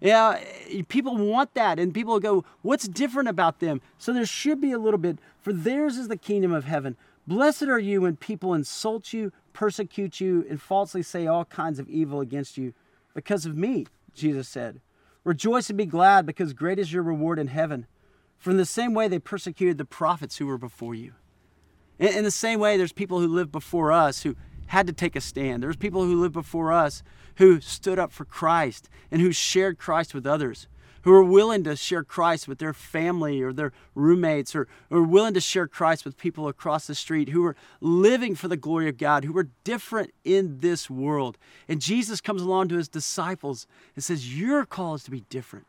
Yeah, 0.00 0.40
people 0.88 1.16
want 1.16 1.54
that, 1.54 1.78
and 1.78 1.94
people 1.94 2.18
go, 2.20 2.44
What's 2.62 2.88
different 2.88 3.28
about 3.28 3.60
them? 3.60 3.80
So 3.98 4.12
there 4.12 4.26
should 4.26 4.60
be 4.60 4.72
a 4.72 4.78
little 4.78 4.98
bit, 4.98 5.18
for 5.40 5.52
theirs 5.52 5.96
is 5.96 6.08
the 6.08 6.16
kingdom 6.16 6.52
of 6.52 6.64
heaven. 6.64 6.96
Blessed 7.26 7.64
are 7.64 7.78
you 7.78 8.00
when 8.00 8.16
people 8.16 8.54
insult 8.54 9.12
you, 9.12 9.30
persecute 9.52 10.20
you, 10.20 10.44
and 10.48 10.60
falsely 10.60 11.02
say 11.02 11.26
all 11.26 11.44
kinds 11.44 11.78
of 11.78 11.88
evil 11.88 12.20
against 12.20 12.58
you 12.58 12.72
because 13.14 13.46
of 13.46 13.56
me, 13.56 13.86
Jesus 14.14 14.48
said. 14.48 14.80
Rejoice 15.22 15.68
and 15.68 15.76
be 15.76 15.86
glad, 15.86 16.24
because 16.24 16.54
great 16.54 16.78
is 16.78 16.92
your 16.92 17.02
reward 17.02 17.38
in 17.38 17.48
heaven. 17.48 17.86
For 18.38 18.50
in 18.50 18.56
the 18.56 18.64
same 18.64 18.94
way 18.94 19.06
they 19.06 19.18
persecuted 19.18 19.76
the 19.76 19.84
prophets 19.84 20.38
who 20.38 20.46
were 20.46 20.58
before 20.58 20.94
you. 20.94 21.12
In, 22.00 22.08
in 22.08 22.24
the 22.24 22.32
same 22.32 22.58
way, 22.58 22.76
there's 22.76 22.92
people 22.92 23.20
who 23.20 23.28
lived 23.28 23.52
before 23.52 23.92
us 23.92 24.24
who 24.24 24.34
had 24.66 24.88
to 24.88 24.92
take 24.92 25.14
a 25.14 25.20
stand. 25.20 25.62
There's 25.62 25.76
people 25.76 26.02
who 26.04 26.20
lived 26.20 26.34
before 26.34 26.72
us 26.72 27.04
who 27.36 27.60
stood 27.60 27.98
up 28.00 28.10
for 28.10 28.24
Christ 28.24 28.88
and 29.12 29.20
who 29.20 29.30
shared 29.30 29.78
Christ 29.78 30.14
with 30.14 30.26
others 30.26 30.66
who 31.02 31.12
are 31.12 31.24
willing 31.24 31.64
to 31.64 31.76
share 31.76 32.04
Christ 32.04 32.46
with 32.46 32.58
their 32.58 32.72
family 32.72 33.40
or 33.40 33.52
their 33.52 33.72
roommates, 33.94 34.54
or, 34.54 34.68
or 34.90 35.02
willing 35.02 35.34
to 35.34 35.40
share 35.40 35.66
Christ 35.66 36.04
with 36.04 36.16
people 36.16 36.48
across 36.48 36.86
the 36.86 36.94
street, 36.94 37.30
who 37.30 37.44
are 37.46 37.56
living 37.80 38.34
for 38.34 38.48
the 38.48 38.56
glory 38.56 38.88
of 38.88 38.98
God, 38.98 39.24
who 39.24 39.36
are 39.38 39.48
different 39.64 40.12
in 40.24 40.60
this 40.60 40.90
world. 40.90 41.38
And 41.68 41.80
Jesus 41.80 42.20
comes 42.20 42.42
along 42.42 42.68
to 42.68 42.76
his 42.76 42.88
disciples 42.88 43.66
and 43.94 44.04
says, 44.04 44.38
Your 44.38 44.66
call 44.66 44.94
is 44.94 45.04
to 45.04 45.10
be 45.10 45.22
different. 45.30 45.66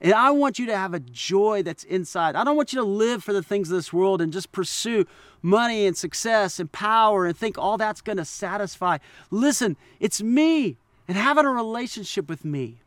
And 0.00 0.12
I 0.12 0.30
want 0.30 0.58
you 0.58 0.66
to 0.66 0.76
have 0.76 0.92
a 0.92 1.00
joy 1.00 1.62
that's 1.62 1.84
inside. 1.84 2.36
I 2.36 2.44
don't 2.44 2.56
want 2.56 2.72
you 2.72 2.80
to 2.80 2.86
live 2.86 3.24
for 3.24 3.32
the 3.32 3.42
things 3.42 3.70
of 3.70 3.76
this 3.76 3.92
world 3.92 4.20
and 4.20 4.32
just 4.32 4.52
pursue 4.52 5.06
money 5.40 5.86
and 5.86 5.96
success 5.96 6.60
and 6.60 6.70
power 6.70 7.26
and 7.26 7.36
think 7.36 7.56
all 7.56 7.78
that's 7.78 8.02
going 8.02 8.18
to 8.18 8.24
satisfy. 8.24 8.98
Listen, 9.30 9.76
it's 9.98 10.22
me 10.22 10.76
and 11.08 11.16
having 11.16 11.46
a 11.46 11.50
relationship 11.50 12.28
with 12.28 12.44
me. 12.44 12.80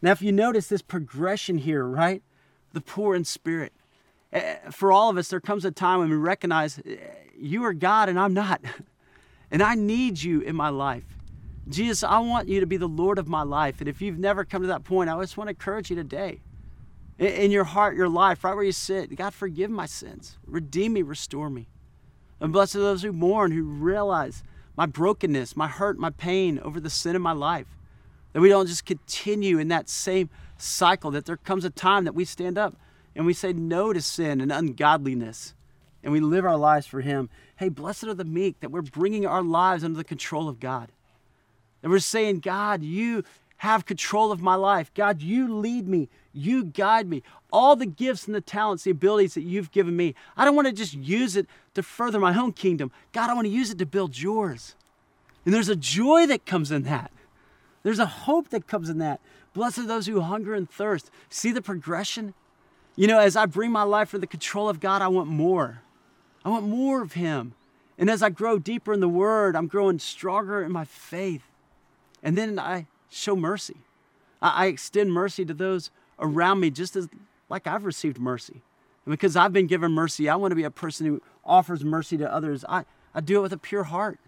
Now, 0.00 0.10
if 0.10 0.20
you 0.20 0.32
notice 0.32 0.66
this 0.66 0.82
progression 0.82 1.58
here, 1.58 1.84
right? 1.84 2.22
The 2.72 2.80
poor 2.80 3.14
in 3.14 3.24
spirit. 3.24 3.72
Eh, 4.32 4.56
for 4.70 4.90
all 4.90 5.10
of 5.10 5.16
us, 5.16 5.28
there 5.28 5.40
comes 5.40 5.64
a 5.64 5.70
time 5.70 6.00
when 6.00 6.10
we 6.10 6.16
recognize 6.16 6.80
eh, 6.84 6.96
you 7.38 7.62
are 7.64 7.72
God 7.72 8.08
and 8.08 8.18
I'm 8.18 8.34
not. 8.34 8.60
And 9.54 9.62
I 9.62 9.74
need 9.74 10.22
you 10.22 10.40
in 10.40 10.56
my 10.56 10.70
life. 10.70 11.04
Jesus, 11.68 12.02
I 12.02 12.18
want 12.18 12.48
you 12.48 12.60
to 12.60 12.66
be 12.66 12.76
the 12.76 12.88
Lord 12.88 13.18
of 13.18 13.28
my 13.28 13.42
life. 13.42 13.80
And 13.80 13.88
if 13.88 14.02
you've 14.02 14.18
never 14.18 14.44
come 14.44 14.62
to 14.62 14.68
that 14.68 14.84
point, 14.84 15.08
I 15.08 15.20
just 15.20 15.36
want 15.36 15.48
to 15.48 15.52
encourage 15.52 15.90
you 15.90 15.96
today. 15.96 16.40
In 17.18 17.50
your 17.50 17.64
heart, 17.64 17.94
your 17.94 18.08
life, 18.08 18.42
right 18.42 18.54
where 18.54 18.64
you 18.64 18.72
sit, 18.72 19.14
God, 19.14 19.32
forgive 19.32 19.70
my 19.70 19.86
sins. 19.86 20.38
Redeem 20.44 20.94
me, 20.94 21.02
restore 21.02 21.50
me. 21.50 21.68
And 22.40 22.52
blessed 22.52 22.76
are 22.76 22.80
those 22.80 23.02
who 23.02 23.12
mourn, 23.12 23.52
who 23.52 23.62
realize 23.62 24.42
my 24.76 24.86
brokenness, 24.86 25.56
my 25.56 25.68
hurt, 25.68 25.98
my 25.98 26.10
pain 26.10 26.58
over 26.60 26.80
the 26.80 26.90
sin 26.90 27.14
in 27.14 27.22
my 27.22 27.32
life. 27.32 27.76
That 28.32 28.40
we 28.40 28.48
don't 28.48 28.66
just 28.66 28.86
continue 28.86 29.58
in 29.58 29.68
that 29.68 29.88
same 29.88 30.30
cycle, 30.56 31.10
that 31.12 31.26
there 31.26 31.36
comes 31.36 31.64
a 31.64 31.70
time 31.70 32.04
that 32.04 32.14
we 32.14 32.24
stand 32.24 32.58
up 32.58 32.76
and 33.14 33.26
we 33.26 33.34
say 33.34 33.52
no 33.52 33.92
to 33.92 34.00
sin 34.00 34.40
and 34.40 34.50
ungodliness 34.50 35.54
and 36.02 36.12
we 36.12 36.20
live 36.20 36.44
our 36.44 36.56
lives 36.56 36.86
for 36.86 37.00
Him. 37.00 37.30
Hey, 37.56 37.68
blessed 37.68 38.04
are 38.04 38.14
the 38.14 38.24
meek, 38.24 38.60
that 38.60 38.70
we're 38.70 38.82
bringing 38.82 39.26
our 39.26 39.42
lives 39.42 39.84
under 39.84 39.96
the 39.96 40.04
control 40.04 40.48
of 40.48 40.60
God. 40.60 40.90
That 41.82 41.90
we're 41.90 41.98
saying, 41.98 42.40
God, 42.40 42.82
you 42.82 43.24
have 43.58 43.86
control 43.86 44.32
of 44.32 44.42
my 44.42 44.54
life. 44.56 44.92
God, 44.94 45.22
you 45.22 45.52
lead 45.52 45.86
me. 45.86 46.08
You 46.32 46.64
guide 46.64 47.06
me. 47.06 47.22
All 47.52 47.76
the 47.76 47.86
gifts 47.86 48.26
and 48.26 48.34
the 48.34 48.40
talents, 48.40 48.84
the 48.84 48.90
abilities 48.90 49.34
that 49.34 49.42
you've 49.42 49.70
given 49.70 49.94
me, 49.94 50.14
I 50.36 50.44
don't 50.44 50.56
want 50.56 50.66
to 50.66 50.72
just 50.72 50.94
use 50.94 51.36
it 51.36 51.46
to 51.74 51.82
further 51.82 52.18
my 52.18 52.36
own 52.36 52.52
kingdom. 52.52 52.90
God, 53.12 53.30
I 53.30 53.34
want 53.34 53.46
to 53.46 53.52
use 53.52 53.70
it 53.70 53.78
to 53.78 53.86
build 53.86 54.18
yours. 54.18 54.74
And 55.44 55.52
there's 55.52 55.68
a 55.68 55.76
joy 55.76 56.26
that 56.26 56.46
comes 56.46 56.72
in 56.72 56.82
that. 56.84 57.12
There's 57.82 57.98
a 57.98 58.06
hope 58.06 58.48
that 58.48 58.66
comes 58.66 58.88
in 58.88 58.98
that. 58.98 59.20
Blessed 59.54 59.78
are 59.78 59.86
those 59.86 60.06
who 60.06 60.20
hunger 60.20 60.54
and 60.54 60.68
thirst. 60.68 61.10
See 61.28 61.52
the 61.52 61.62
progression? 61.62 62.34
You 62.96 63.06
know, 63.06 63.18
as 63.18 63.36
I 63.36 63.46
bring 63.46 63.70
my 63.70 63.82
life 63.82 64.08
for 64.08 64.18
the 64.18 64.26
control 64.26 64.68
of 64.68 64.80
God, 64.80 65.02
I 65.02 65.08
want 65.08 65.28
more. 65.28 65.82
I 66.44 66.48
want 66.48 66.66
more 66.66 67.02
of 67.02 67.12
Him. 67.12 67.54
And 67.98 68.10
as 68.10 68.22
I 68.22 68.30
grow 68.30 68.58
deeper 68.58 68.92
in 68.92 69.00
the 69.00 69.08
Word, 69.08 69.54
I'm 69.54 69.66
growing 69.66 69.98
stronger 69.98 70.62
in 70.62 70.72
my 70.72 70.84
faith. 70.84 71.44
And 72.22 72.36
then 72.36 72.58
I 72.58 72.86
show 73.10 73.36
mercy. 73.36 73.76
I, 74.40 74.66
extend 74.66 75.12
mercy 75.12 75.44
to 75.44 75.54
those 75.54 75.90
around 76.18 76.60
me 76.60 76.70
just 76.70 76.96
as 76.96 77.08
like 77.48 77.66
I've 77.66 77.84
received 77.84 78.18
mercy. 78.18 78.62
And 79.04 79.12
because 79.12 79.36
I've 79.36 79.52
been 79.52 79.66
given 79.66 79.92
mercy, 79.92 80.28
I 80.28 80.36
want 80.36 80.50
to 80.50 80.56
be 80.56 80.64
a 80.64 80.70
person 80.70 81.06
who 81.06 81.22
offers 81.44 81.84
mercy 81.84 82.16
to 82.18 82.32
others. 82.32 82.64
I, 82.68 82.84
I 83.14 83.20
do 83.20 83.38
it 83.38 83.42
with 83.42 83.52
a 83.52 83.58
pure 83.58 83.84
heart. 83.84 84.18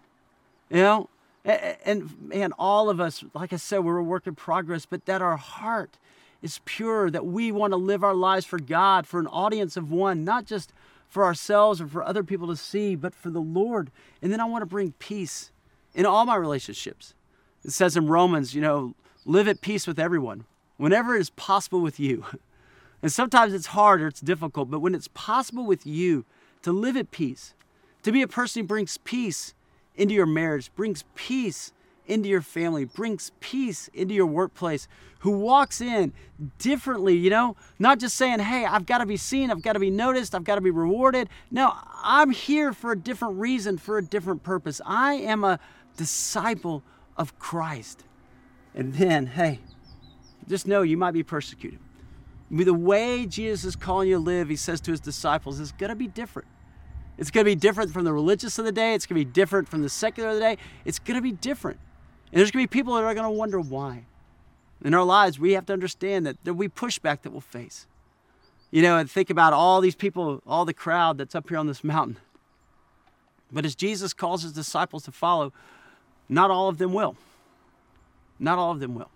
You 0.71 0.77
know, 0.79 1.11
and 1.45 2.21
man, 2.21 2.53
all 2.59 2.89
of 2.89 3.01
us, 3.01 3.25
like 3.35 3.53
I 3.53 3.57
said, 3.57 3.81
we're 3.81 3.99
a 3.99 4.05
work 4.05 4.27
in 4.27 4.35
progress, 4.35 4.87
but 4.87 5.07
that 5.07 5.21
our 5.21 5.37
heart 5.37 5.99
is 6.43 6.61
pure, 6.65 7.11
that 7.11 7.27
we 7.27 7.53
want 7.53 7.73
to 7.73 7.77
live 7.77 8.05
our 8.05 8.15
lives 8.15 8.45
for 8.45 8.59
God, 8.59 9.07
for 9.07 9.19
an 9.21 9.27
audience 9.27 9.77
of 9.77 9.91
one, 9.91 10.25
not 10.25 10.47
just 10.47 10.73
for 11.09 11.25
ourselves 11.25 11.81
or 11.81 11.87
for 11.87 12.03
other 12.03 12.25
people 12.25 12.49
to 12.49 12.57
see, 12.57 12.95
but 12.97 13.15
for 13.15 13.31
the 13.31 13.41
Lord. 13.41 13.91
And 14.21 14.33
then 14.33 14.41
I 14.41 14.45
want 14.45 14.63
to 14.63 14.67
bring 14.67 14.93
peace 14.93 15.53
in 15.95 16.07
all 16.07 16.25
my 16.25 16.37
relationships. 16.37 17.15
It 17.65 17.73
says 17.73 17.97
in 17.97 18.07
Romans, 18.07 18.55
you 18.55 18.61
know, 18.61 18.95
live 19.25 19.49
at 19.49 19.61
peace 19.61 19.87
with 19.87 19.99
everyone 19.99 20.45
whenever 20.77 21.17
it 21.17 21.21
is 21.21 21.31
possible 21.31 21.81
with 21.81 21.99
you. 21.99 22.25
And 23.03 23.13
sometimes 23.13 23.53
it's 23.53 23.67
hard 23.67 24.01
or 24.01 24.07
it's 24.07 24.23
difficult, 24.23 24.71
but 24.71 24.81
when 24.81 24.95
it's 24.95 25.09
possible 25.09 25.67
with 25.67 25.87
you 25.87 26.25
to 26.63 26.73
live 26.73 26.97
at 26.97 27.11
peace, 27.11 27.53
to 28.03 28.11
be 28.11 28.23
a 28.23 28.27
person 28.27 28.63
who 28.63 28.67
brings 28.67 28.97
peace 28.97 29.53
into 29.95 30.15
your 30.15 30.25
marriage, 30.25 30.75
brings 30.75 31.05
peace 31.15 31.75
into 32.07 32.31
your 32.31 32.41
family, 32.41 32.87
brings 32.87 33.33
peace 33.41 33.91
into 33.93 34.15
your 34.15 34.25
workplace, 34.25 34.89
who 35.19 35.33
walks 35.33 35.83
in 35.83 36.15
differently, 36.59 37.15
you 37.15 37.29
know, 37.29 37.57
not 37.79 37.99
just 37.99 38.17
saying, 38.17 38.39
hey, 38.39 38.65
I've 38.65 38.87
got 38.87 38.99
to 38.99 39.07
be 39.07 39.19
seen, 39.19 39.51
I've 39.51 39.61
got 39.61 39.75
to 39.75 39.81
be 39.81 39.91
noticed, 39.91 40.35
I've 40.35 40.45
got 40.45 40.55
to 40.55 40.63
be 40.63 40.71
rewarded. 40.71 41.29
No, 41.51 41.75
I'm 42.03 42.31
here 42.31 42.73
for 42.73 42.93
a 42.93 42.99
different 42.99 43.39
reason, 43.39 43.77
for 43.77 43.99
a 43.99 44.03
different 44.03 44.43
purpose. 44.43 44.81
I 44.87 45.15
am 45.17 45.45
a 45.45 45.61
disciple 45.99 46.83
of 47.17 47.39
Christ. 47.39 48.05
And 48.75 48.95
then, 48.95 49.27
hey, 49.27 49.61
just 50.49 50.67
know 50.67 50.83
you 50.83 50.97
might 50.97 51.13
be 51.13 51.23
persecuted. 51.23 51.79
The 52.51 52.75
way 52.75 53.27
Jesus 53.27 53.65
is 53.65 53.77
calling 53.77 54.09
you 54.09 54.17
to 54.17 54.21
live, 54.21 54.49
he 54.49 54.57
says 54.57 54.81
to 54.83 54.91
his 54.91 55.01
disciples, 55.01 55.61
is 55.61 55.73
going 55.73 55.91
to 55.91 55.97
be 55.97 56.09
different. 56.09 56.49
It's 57.17 57.31
going 57.31 57.45
to 57.45 57.51
be 57.51 57.55
different 57.55 57.93
from 57.93 58.05
the 58.05 58.13
religious 58.13 58.59
of 58.59 58.65
the 58.65 58.73
day. 58.73 58.95
It's 58.95 59.07
going 59.07 59.21
to 59.21 59.25
be 59.25 59.31
different 59.31 59.69
from 59.69 59.83
the 59.83 59.89
secular 59.89 60.31
of 60.31 60.35
the 60.35 60.41
day. 60.41 60.59
It's 60.85 60.99
going 60.99 61.17
to 61.17 61.23
be 61.23 61.33
different. 61.33 61.79
And 62.33 62.41
there's 62.41 62.51
going 62.51 62.65
to 62.65 62.69
be 62.69 62.73
people 62.73 62.95
that 62.95 63.05
are 63.05 63.15
going 63.15 63.25
to 63.25 63.31
wonder 63.31 63.61
why. 63.61 64.05
In 64.85 64.93
our 64.95 65.05
lives, 65.05 65.39
we 65.39 65.53
have 65.53 65.67
to 65.67 65.73
understand 65.73 66.27
that 66.27 66.37
there'll 66.43 66.59
be 66.59 66.69
pushback 66.69 67.23
that 67.23 67.31
we'll 67.31 67.41
face. 67.41 67.87
You 68.71 68.83
know, 68.83 68.99
and 68.99 69.09
think 69.09 69.31
about 69.31 69.53
all 69.53 69.81
these 69.81 69.95
people, 69.95 70.43
all 70.47 70.65
the 70.65 70.75
crowd 70.75 71.17
that's 71.17 71.35
up 71.35 71.49
here 71.49 71.59
on 71.59 71.69
this 71.69 71.85
mountain. 71.85 72.19
But 73.53 73.65
as 73.65 73.77
Jesus 73.77 74.13
calls 74.13 74.43
his 74.43 74.53
disciples 74.53 75.05
to 75.05 75.13
follow, 75.13 75.53
not 76.29 76.51
all 76.51 76.69
of 76.69 76.79
them 76.79 76.93
will. 76.93 77.17
Not 78.39 78.59
all 78.59 78.73
of 78.73 78.81
them 78.81 78.95
will. 78.95 79.11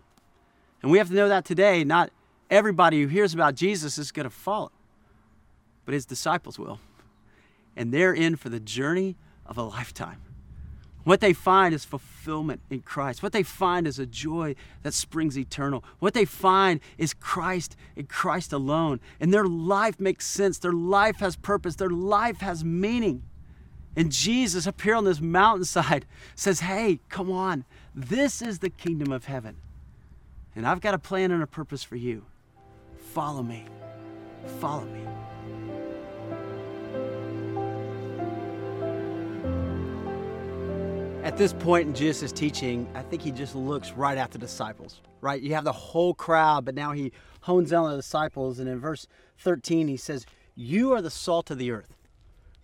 And 0.83 0.91
we 0.91 0.99
have 0.99 1.09
to 1.09 1.15
know 1.15 1.29
that 1.29 1.45
today, 1.45 1.85
not 1.85 2.11
everybody 2.51 3.03
who 3.03 3.09
hears 3.09 3.35
about 3.35 3.55
Jesus 3.55 3.99
is 3.99 4.13
going 4.13 4.25
to 4.25 4.31
follow, 4.31 4.71
but 5.85 5.95
his 5.95 6.07
disciples 6.07 6.59
will. 6.59 6.81
And 7.77 7.93
they're 7.93 8.15
in 8.15 8.37
for 8.37 8.49
the 8.49 8.61
journey 8.61 9.17
of 9.47 9.59
a 9.59 9.63
lifetime. 9.63 10.21
What 11.05 11.21
they 11.21 11.33
find 11.33 11.75
is 11.75 11.87
fulfillment 11.87 12.61
in 12.69 12.81
Christ. 12.81 13.23
What 13.23 13.33
they 13.33 13.43
find 13.43 13.87
is 13.87 13.99
a 13.99 14.05
joy 14.05 14.55
that 14.83 14.93
springs 14.93 15.39
eternal. 15.39 15.83
What 16.01 16.13
they 16.13 16.27
find 16.27 16.81
is 16.99 17.15
Christ 17.15 17.77
and 17.97 18.09
Christ 18.09 18.53
alone. 18.53 19.01
And 19.19 19.33
their 19.33 19.47
life 19.47 19.99
makes 19.99 20.27
sense. 20.27 20.59
Their 20.59 20.73
life 20.73 21.17
has 21.21 21.35
purpose. 21.35 21.77
Their 21.77 21.89
life 21.89 22.41
has 22.41 22.63
meaning. 22.63 23.23
And 23.97 24.13
Jesus 24.13 24.67
up 24.67 24.81
here 24.81 24.95
on 24.95 25.05
this 25.05 25.21
mountainside 25.21 26.07
says, 26.35 26.61
Hey, 26.61 27.01
come 27.09 27.31
on. 27.31 27.65
This 27.95 28.43
is 28.43 28.61
the 28.61 28.71
kingdom 28.71 29.13
of 29.13 29.25
heaven. 29.25 29.57
And 30.55 30.67
I've 30.67 30.81
got 30.81 30.95
a 30.95 30.99
plan 30.99 31.31
and 31.31 31.43
a 31.43 31.47
purpose 31.47 31.83
for 31.83 31.97
you. 31.97 32.25
Follow 32.97 33.43
me. 33.43 33.67
Follow 34.61 34.85
me. 34.85 35.01
At 41.29 41.37
this 41.37 41.53
point 41.53 41.87
in 41.87 41.95
Jesus' 41.95 42.33
teaching, 42.33 42.89
I 42.95 43.03
think 43.03 43.21
he 43.21 43.31
just 43.31 43.55
looks 43.55 43.93
right 43.93 44.17
at 44.17 44.31
the 44.31 44.39
disciples, 44.39 45.03
right? 45.21 45.43
You 45.43 45.53
have 45.55 45.65
the 45.65 45.73
whole 45.73 46.15
crowd, 46.15 46.65
but 46.65 46.75
now 46.75 46.93
he 46.93 47.13
hones 47.43 47.71
in 47.71 47.77
on 47.77 47.91
the 47.91 47.97
disciples. 47.97 48.59
And 48.59 48.67
in 48.67 48.81
verse 48.81 49.07
13, 49.37 49.89
he 49.89 49.99
says, 49.99 50.25
You 50.55 50.95
are 50.95 51.03
the 51.03 51.11
salt 51.11 51.51
of 51.51 51.59
the 51.59 51.71
earth, 51.71 51.98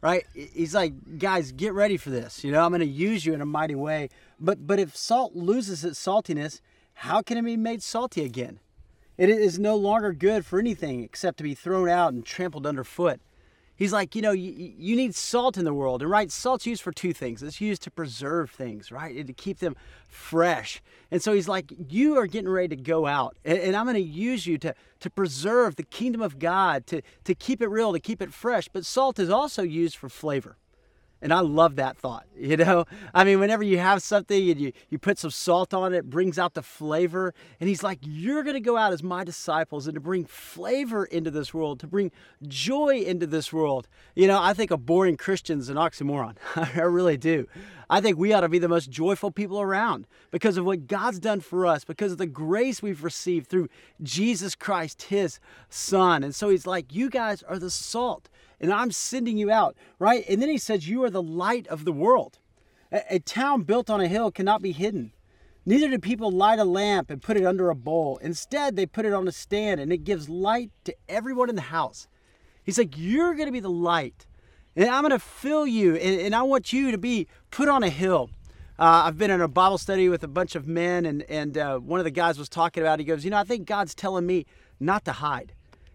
right? 0.04 0.24
He's 0.34 0.74
like, 0.74 1.18
Guys, 1.18 1.50
get 1.50 1.72
ready 1.72 1.96
for 1.96 2.10
this. 2.10 2.44
You 2.44 2.52
know, 2.52 2.60
I'm 2.60 2.70
going 2.70 2.80
to 2.80 2.86
use 2.86 3.24
you 3.24 3.32
in 3.32 3.40
a 3.40 3.46
mighty 3.46 3.74
way. 3.74 4.10
But, 4.38 4.66
but 4.66 4.78
if 4.78 4.94
salt 4.94 5.34
loses 5.34 5.84
its 5.84 5.98
saltiness, 5.98 6.60
how 6.92 7.22
can 7.22 7.38
it 7.38 7.42
be 7.42 7.56
made 7.56 7.82
salty 7.82 8.22
again? 8.24 8.60
It 9.16 9.30
is 9.30 9.58
no 9.58 9.76
longer 9.76 10.12
good 10.12 10.44
for 10.44 10.58
anything 10.58 11.02
except 11.02 11.38
to 11.38 11.44
be 11.44 11.54
thrown 11.54 11.88
out 11.88 12.12
and 12.12 12.24
trampled 12.24 12.66
underfoot. 12.66 13.20
He's 13.76 13.92
like, 13.92 14.14
you 14.14 14.22
know, 14.22 14.30
you, 14.30 14.72
you 14.78 14.94
need 14.94 15.14
salt 15.14 15.56
in 15.56 15.64
the 15.64 15.74
world. 15.74 16.02
And 16.02 16.10
right, 16.10 16.30
salt's 16.30 16.66
used 16.66 16.82
for 16.82 16.92
two 16.92 17.12
things. 17.12 17.42
It's 17.42 17.60
used 17.60 17.82
to 17.82 17.90
preserve 17.90 18.50
things, 18.50 18.92
right? 18.92 19.14
And 19.16 19.26
to 19.26 19.32
keep 19.32 19.58
them 19.58 19.74
fresh. 20.08 20.80
And 21.10 21.20
so 21.20 21.32
he's 21.32 21.48
like, 21.48 21.72
you 21.88 22.16
are 22.16 22.26
getting 22.26 22.48
ready 22.48 22.68
to 22.68 22.82
go 22.82 23.06
out. 23.06 23.36
And, 23.44 23.58
and 23.58 23.76
I'm 23.76 23.86
going 23.86 23.96
to 23.96 24.00
use 24.00 24.46
you 24.46 24.58
to, 24.58 24.74
to 25.00 25.10
preserve 25.10 25.76
the 25.76 25.82
kingdom 25.82 26.22
of 26.22 26.38
God, 26.38 26.86
to, 26.86 27.02
to 27.24 27.34
keep 27.34 27.60
it 27.60 27.68
real, 27.68 27.92
to 27.92 28.00
keep 28.00 28.22
it 28.22 28.32
fresh. 28.32 28.68
But 28.68 28.86
salt 28.86 29.18
is 29.18 29.30
also 29.30 29.62
used 29.62 29.96
for 29.96 30.08
flavor. 30.08 30.56
And 31.24 31.32
I 31.32 31.40
love 31.40 31.76
that 31.76 31.96
thought. 31.96 32.26
You 32.44 32.58
know, 32.58 32.84
I 33.14 33.24
mean, 33.24 33.40
whenever 33.40 33.62
you 33.62 33.78
have 33.78 34.02
something 34.02 34.50
and 34.50 34.60
you, 34.60 34.72
you 34.90 34.98
put 34.98 35.18
some 35.18 35.30
salt 35.30 35.72
on 35.72 35.94
it, 35.94 35.98
it 35.98 36.10
brings 36.10 36.38
out 36.38 36.52
the 36.52 36.62
flavor. 36.62 37.32
And 37.58 37.68
he's 37.68 37.82
like, 37.82 38.00
You're 38.02 38.42
going 38.42 38.54
to 38.54 38.60
go 38.60 38.76
out 38.76 38.92
as 38.92 39.02
my 39.02 39.24
disciples 39.24 39.86
and 39.86 39.94
to 39.94 40.00
bring 40.00 40.26
flavor 40.26 41.06
into 41.06 41.30
this 41.30 41.54
world, 41.54 41.80
to 41.80 41.86
bring 41.86 42.10
joy 42.46 42.98
into 42.98 43.26
this 43.26 43.50
world. 43.50 43.88
You 44.14 44.26
know, 44.26 44.42
I 44.42 44.52
think 44.52 44.70
a 44.70 44.76
boring 44.76 45.16
Christian 45.16 45.58
is 45.58 45.70
an 45.70 45.76
oxymoron. 45.76 46.36
I 46.56 46.80
really 46.80 47.16
do. 47.16 47.46
I 47.94 48.00
think 48.00 48.18
we 48.18 48.32
ought 48.32 48.40
to 48.40 48.48
be 48.48 48.58
the 48.58 48.66
most 48.66 48.90
joyful 48.90 49.30
people 49.30 49.60
around 49.60 50.08
because 50.32 50.56
of 50.56 50.64
what 50.64 50.88
God's 50.88 51.20
done 51.20 51.38
for 51.38 51.64
us, 51.64 51.84
because 51.84 52.10
of 52.10 52.18
the 52.18 52.26
grace 52.26 52.82
we've 52.82 53.04
received 53.04 53.46
through 53.46 53.68
Jesus 54.02 54.56
Christ, 54.56 55.02
his 55.02 55.38
son. 55.68 56.24
And 56.24 56.34
so 56.34 56.48
he's 56.48 56.66
like, 56.66 56.92
You 56.92 57.08
guys 57.08 57.44
are 57.44 57.56
the 57.56 57.70
salt 57.70 58.28
and 58.60 58.72
I'm 58.72 58.90
sending 58.90 59.38
you 59.38 59.48
out, 59.48 59.76
right? 60.00 60.24
And 60.28 60.42
then 60.42 60.48
he 60.48 60.58
says, 60.58 60.88
You 60.88 61.04
are 61.04 61.10
the 61.10 61.22
light 61.22 61.68
of 61.68 61.84
the 61.84 61.92
world. 61.92 62.40
A, 62.90 63.02
a 63.10 63.18
town 63.20 63.62
built 63.62 63.88
on 63.88 64.00
a 64.00 64.08
hill 64.08 64.32
cannot 64.32 64.60
be 64.60 64.72
hidden. 64.72 65.12
Neither 65.64 65.88
do 65.88 66.00
people 66.00 66.32
light 66.32 66.58
a 66.58 66.64
lamp 66.64 67.10
and 67.10 67.22
put 67.22 67.36
it 67.36 67.46
under 67.46 67.70
a 67.70 67.76
bowl. 67.76 68.16
Instead, 68.16 68.74
they 68.74 68.86
put 68.86 69.06
it 69.06 69.12
on 69.12 69.28
a 69.28 69.32
stand 69.32 69.80
and 69.80 69.92
it 69.92 70.02
gives 70.02 70.28
light 70.28 70.72
to 70.82 70.96
everyone 71.08 71.48
in 71.48 71.54
the 71.54 71.62
house. 71.62 72.08
He's 72.64 72.76
like, 72.76 72.98
You're 72.98 73.34
going 73.34 73.46
to 73.46 73.52
be 73.52 73.60
the 73.60 73.70
light. 73.70 74.26
And 74.76 74.88
I'm 74.88 75.02
going 75.02 75.12
to 75.12 75.18
fill 75.18 75.66
you. 75.66 75.96
And, 75.96 76.20
and, 76.20 76.34
I 76.34 76.42
want 76.42 76.72
you 76.72 76.90
to 76.90 76.98
be 76.98 77.28
put 77.50 77.68
on 77.68 77.82
a 77.82 77.90
hill. 77.90 78.30
Uh, 78.78 79.02
I've 79.06 79.16
been 79.16 79.30
in 79.30 79.40
a 79.40 79.46
Bible 79.48 79.78
study 79.78 80.08
with 80.08 80.24
a 80.24 80.28
bunch 80.28 80.56
of 80.56 80.66
men, 80.66 81.06
and, 81.06 81.22
and 81.22 81.56
uh, 81.56 81.78
one 81.78 82.00
of 82.00 82.04
the 82.04 82.10
guys 82.10 82.38
was 82.38 82.48
talking 82.48 82.82
about, 82.82 82.98
he 82.98 83.04
goes, 83.04 83.24
You 83.24 83.30
know, 83.30 83.38
I 83.38 83.44
think 83.44 83.66
God's 83.66 83.94
telling 83.94 84.26
me 84.26 84.46
not 84.80 85.04
to 85.04 85.12
hide. 85.12 85.52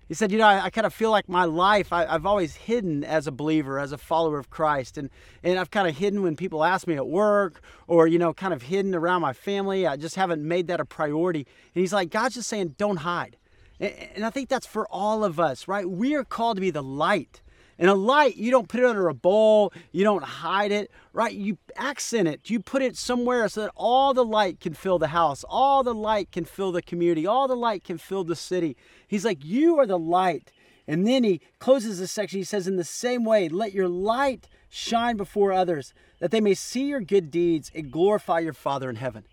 He 0.07 0.13
said, 0.13 0.31
You 0.31 0.37
know, 0.37 0.47
I, 0.47 0.65
I 0.65 0.69
kind 0.69 0.87
of 0.87 0.93
feel 0.93 1.11
like 1.11 1.27
my 1.27 1.43
life, 1.43 1.91
I, 1.91 2.05
have 2.05 2.25
always 2.25 2.55
hidden 2.55 3.03
as 3.03 3.27
a 3.27 3.33
believer, 3.33 3.79
as 3.79 3.91
a 3.91 3.97
follower 3.97 4.39
of 4.39 4.49
Christ. 4.49 4.97
And, 4.97 5.09
and 5.43 5.59
I've 5.59 5.71
kind 5.71 5.89
of 5.89 5.97
hidden 5.97 6.23
when 6.23 6.37
people 6.37 6.63
ask 6.63 6.87
me 6.87 6.95
at 6.95 7.07
work 7.07 7.61
or, 7.87 8.07
you 8.07 8.17
know, 8.17 8.33
kind 8.33 8.53
of 8.53 8.61
hidden 8.61 8.95
around 8.95 9.21
my 9.21 9.33
family. 9.33 9.85
I 9.85 9.97
just 9.97 10.15
haven't 10.15 10.41
made 10.41 10.67
that 10.67 10.79
a 10.79 10.85
priority. 10.85 11.45
And 11.75 11.81
he's 11.81 11.93
like, 11.93 12.09
God's 12.09 12.35
just 12.35 12.47
saying, 12.47 12.75
Don't 12.77 12.97
hide. 12.97 13.35
And, 13.77 13.93
and 14.15 14.25
I 14.25 14.29
think 14.29 14.47
that's 14.47 14.65
for 14.65 14.87
all 14.87 15.25
of 15.25 15.37
us, 15.37 15.67
right? 15.67 15.87
We 15.87 16.15
are 16.15 16.23
called 16.23 16.55
to 16.55 16.61
be 16.61 16.71
the 16.71 16.83
light. 16.83 17.41
And 17.79 17.89
a 17.89 17.95
light, 17.95 18.35
you 18.35 18.51
don't 18.51 18.67
put 18.67 18.81
it 18.81 18.85
under 18.85 19.07
a 19.07 19.13
bowl, 19.13 19.71
you 19.93 20.03
don't 20.03 20.23
hide 20.23 20.73
it, 20.73 20.91
right? 21.13 21.33
You 21.33 21.57
accent 21.77 22.27
it, 22.27 22.49
you 22.49 22.59
put 22.59 22.81
it 22.81 22.97
somewhere 22.97 23.47
so 23.47 23.61
that 23.61 23.71
all 23.73 24.13
the 24.13 24.25
light 24.25 24.59
can 24.59 24.73
fill 24.73 24.99
the 24.99 25.07
house, 25.07 25.45
all 25.47 25.81
the 25.81 25.95
light 25.95 26.29
can 26.33 26.43
fill 26.43 26.73
the 26.73 26.81
community, 26.81 27.25
all 27.25 27.47
the 27.47 27.55
light 27.55 27.85
can 27.85 27.97
fill 27.97 28.25
the 28.25 28.35
city. 28.35 28.75
He's 29.07 29.23
like, 29.23 29.45
You 29.45 29.79
are 29.79 29.87
the 29.87 29.97
light. 29.97 30.51
And 30.89 31.07
then 31.07 31.23
he 31.23 31.39
closes 31.59 31.99
this 31.99 32.11
section. 32.11 32.39
He 32.39 32.43
says, 32.43 32.67
In 32.67 32.75
the 32.75 32.83
same 32.83 33.23
way, 33.23 33.47
let 33.47 33.73
your 33.73 33.87
light 33.87 34.49
shine 34.67 35.15
before 35.15 35.53
others, 35.53 35.93
that 36.19 36.31
they 36.31 36.41
may 36.41 36.55
see 36.55 36.87
your 36.87 36.99
good 36.99 37.31
deeds 37.31 37.71
and 37.73 37.91
glorify 37.91 38.39
your 38.39 38.53
Father 38.53 38.89
in 38.89 38.97
heaven. 38.97 39.23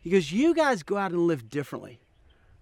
He 0.00 0.10
goes, 0.10 0.32
You 0.32 0.54
guys 0.54 0.82
go 0.82 0.96
out 0.96 1.12
and 1.12 1.28
live 1.28 1.48
differently. 1.48 2.00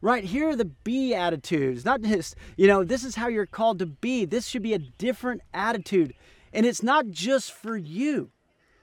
Right 0.04 0.24
here 0.24 0.50
are 0.50 0.56
the 0.56 0.66
be 0.66 1.14
attitudes, 1.14 1.86
not 1.86 2.02
just, 2.02 2.36
you 2.58 2.66
know, 2.66 2.84
this 2.84 3.04
is 3.04 3.14
how 3.14 3.28
you're 3.28 3.46
called 3.46 3.78
to 3.78 3.86
be. 3.86 4.26
This 4.26 4.46
should 4.46 4.62
be 4.62 4.74
a 4.74 4.78
different 4.78 5.40
attitude. 5.54 6.12
And 6.52 6.66
it's 6.66 6.82
not 6.82 7.08
just 7.08 7.50
for 7.50 7.74
you, 7.74 8.30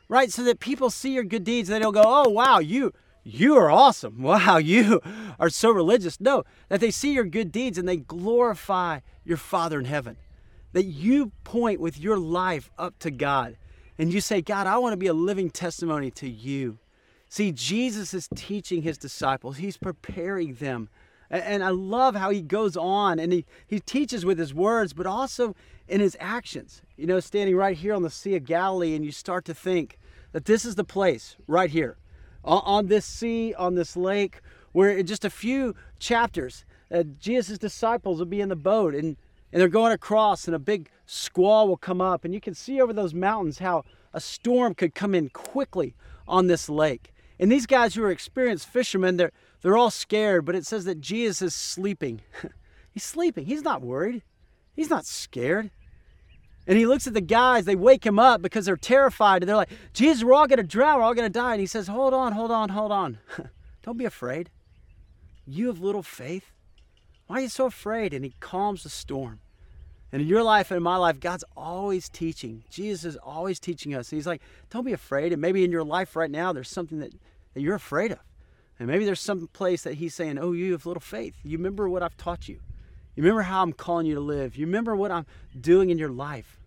right? 0.10 0.32
So 0.32 0.44
that 0.46 0.60
people 0.60 0.90
see 0.90 1.14
your 1.14 1.24
good 1.24 1.44
deeds 1.44 1.70
and 1.70 1.76
they 1.76 1.80
don't 1.80 1.94
go, 1.94 2.02
oh, 2.04 2.28
wow, 2.28 2.58
you. 2.58 2.92
You 3.24 3.56
are 3.56 3.70
awesome. 3.70 4.18
Wow, 4.24 4.58
you 4.58 5.00
are 5.40 5.52
so 5.52 5.70
religious. 5.70 6.20
No, 6.20 6.44
that 6.70 6.80
they 6.80 6.90
see 6.90 7.14
your 7.14 7.26
good 7.26 7.52
deeds 7.52 7.78
and 7.78 7.88
they 7.88 7.98
glorify 7.98 9.02
your 9.24 9.38
Father 9.38 9.78
in 9.78 9.86
heaven. 9.86 10.18
That 10.74 10.86
you 10.86 11.34
point 11.44 11.80
with 11.80 12.00
your 12.00 12.18
life 12.18 12.72
up 12.80 12.98
to 12.98 13.12
God 13.12 13.58
and 14.00 14.12
you 14.12 14.22
say, 14.22 14.42
God, 14.42 14.66
I 14.66 14.80
want 14.80 14.94
to 14.94 14.98
be 14.98 15.06
a 15.06 15.14
living 15.14 15.52
testimony 15.52 16.10
to 16.10 16.28
you. 16.28 16.80
See, 17.30 17.52
Jesus 17.52 18.16
is 18.16 18.28
teaching 18.36 18.82
his 18.82 18.98
disciples, 18.98 19.58
he's 19.58 19.78
preparing 19.78 20.56
them 20.56 20.90
and 21.32 21.64
I 21.64 21.70
love 21.70 22.16
how 22.16 22.30
he 22.30 22.42
goes 22.42 22.76
on 22.76 23.18
and 23.18 23.32
he, 23.32 23.46
he 23.66 23.80
teaches 23.80 24.26
with 24.26 24.38
his 24.38 24.54
words, 24.54 24.94
but 24.94 25.08
also 25.08 25.56
in 25.88 26.02
his 26.02 26.18
actions. 26.20 26.82
You 26.98 27.08
know, 27.08 27.20
standing 27.20 27.56
right 27.56 27.78
here 27.78 27.94
on 27.94 28.04
the 28.04 28.10
Sea 28.10 28.36
of 28.36 28.46
Galilee, 28.46 28.96
and 28.96 29.04
you 29.06 29.12
start 29.12 29.46
to 29.46 29.54
think 29.54 29.98
that 30.34 30.46
this 30.46 30.66
is 30.66 30.76
the 30.76 30.84
place 30.84 31.36
right 31.48 31.70
here 31.70 31.98
on 32.44 32.88
this 32.88 33.06
sea, 33.06 33.54
on 33.54 33.76
this 33.76 33.96
lake, 33.96 34.42
where 34.72 34.90
in 34.90 35.06
just 35.06 35.26
a 35.26 35.30
few 35.30 35.76
chapters, 36.00 36.66
uh, 36.92 37.04
Jesus' 37.20 37.58
disciples 37.58 38.20
will 38.20 38.26
be 38.26 38.42
in 38.42 38.50
the 38.50 38.56
boat 38.56 38.96
and, 38.96 39.16
and 39.52 39.62
they're 39.62 39.68
going 39.68 39.92
across, 39.92 40.48
and 40.48 40.56
a 40.56 40.60
big 40.60 40.90
squall 41.06 41.68
will 41.68 41.78
come 41.78 42.02
up. 42.02 42.26
And 42.26 42.34
you 42.34 42.42
can 42.42 42.54
see 42.54 42.82
over 42.82 42.94
those 42.94 43.14
mountains 43.14 43.60
how 43.60 43.84
a 44.14 44.20
storm 44.20 44.74
could 44.74 44.96
come 44.96 45.14
in 45.14 45.30
quickly 45.30 45.94
on 46.28 46.48
this 46.48 46.70
lake. 46.70 47.14
And 47.42 47.52
these 47.52 47.66
guys 47.66 47.96
who 47.96 48.04
are 48.04 48.12
experienced 48.12 48.68
fishermen, 48.70 49.18
they're, 49.18 49.32
they're 49.62 49.76
all 49.76 49.90
scared, 49.90 50.46
but 50.46 50.56
it 50.56 50.66
says 50.66 50.86
that 50.86 51.02
Jesus 51.02 51.42
is 51.42 51.56
sleeping. 51.56 52.22
He's 52.94 53.04
sleeping. 53.04 53.46
He's 53.46 53.64
not 53.64 53.82
worried. 53.82 54.22
He's 54.76 54.92
not 54.92 55.08
scared. 55.08 55.72
And 56.68 56.78
he 56.78 56.86
looks 56.86 57.08
at 57.08 57.16
the 57.16 57.22
guys, 57.22 57.66
they 57.66 57.76
wake 57.76 58.06
him 58.06 58.20
up 58.20 58.42
because 58.42 58.66
they're 58.66 58.78
terrified. 58.78 59.42
And 59.42 59.50
they're 59.50 59.56
like, 59.56 59.72
Jesus, 59.94 60.24
we're 60.24 60.34
all 60.34 60.48
going 60.48 60.58
to 60.58 60.64
drown. 60.64 61.00
We're 61.00 61.04
all 61.04 61.16
going 61.16 61.32
to 61.32 61.40
die. 61.40 61.54
And 61.54 61.60
he 61.60 61.66
says, 61.66 61.88
Hold 61.88 62.14
on, 62.14 62.34
hold 62.34 62.52
on, 62.52 62.70
hold 62.70 62.92
on. 62.92 63.18
Don't 63.84 63.98
be 63.98 64.06
afraid. 64.06 64.52
You 65.48 65.68
have 65.68 65.82
little 65.82 66.04
faith. 66.04 66.52
Why 67.26 67.38
are 67.38 67.42
you 67.42 67.50
so 67.50 67.66
afraid? 67.66 68.14
And 68.14 68.24
he 68.24 68.36
calms 68.40 68.84
the 68.84 68.90
storm. 68.90 69.40
And 70.12 70.22
in 70.22 70.28
your 70.28 70.44
life 70.44 70.70
and 70.70 70.78
in 70.78 70.84
my 70.84 70.98
life, 70.98 71.20
God's 71.20 71.46
always 71.58 72.10
teaching. 72.10 72.64
Jesus 72.70 73.06
is 73.06 73.18
always 73.18 73.60
teaching 73.60 73.96
us. 73.96 74.12
And 74.12 74.18
he's 74.18 74.28
like, 74.28 74.42
Don't 74.70 74.86
be 74.86 74.94
afraid. 74.94 75.32
And 75.34 75.42
maybe 75.42 75.64
in 75.64 75.72
your 75.72 75.84
life 75.84 76.16
right 76.16 76.30
now, 76.30 76.54
there's 76.54 76.70
something 76.70 77.00
that, 77.00 77.14
that 77.54 77.62
you're 77.62 77.76
afraid 77.76 78.12
of. 78.12 78.20
And 78.80 78.88
maybe 78.88 79.06
there's 79.06 79.20
some 79.20 79.48
place 79.48 79.84
that 79.84 79.96
he's 79.96 80.16
saying, 80.16 80.40
Oh, 80.40 80.54
you 80.54 80.72
have 80.72 80.86
little 80.86 81.02
faith. 81.02 81.36
You 81.44 81.58
remember 81.58 81.88
what 81.88 82.04
I've 82.04 82.18
taught 82.18 82.48
you. 82.48 82.60
You 83.16 83.24
remember 83.24 83.44
how 83.44 83.62
I'm 83.62 83.74
calling 83.74 84.06
you 84.06 84.16
to 84.16 84.22
live. 84.22 84.56
You 84.56 84.66
remember 84.66 84.96
what 84.96 85.12
I'm 85.12 85.26
doing 85.60 85.90
in 85.90 85.98
your 85.98 86.10
life. 86.10 86.60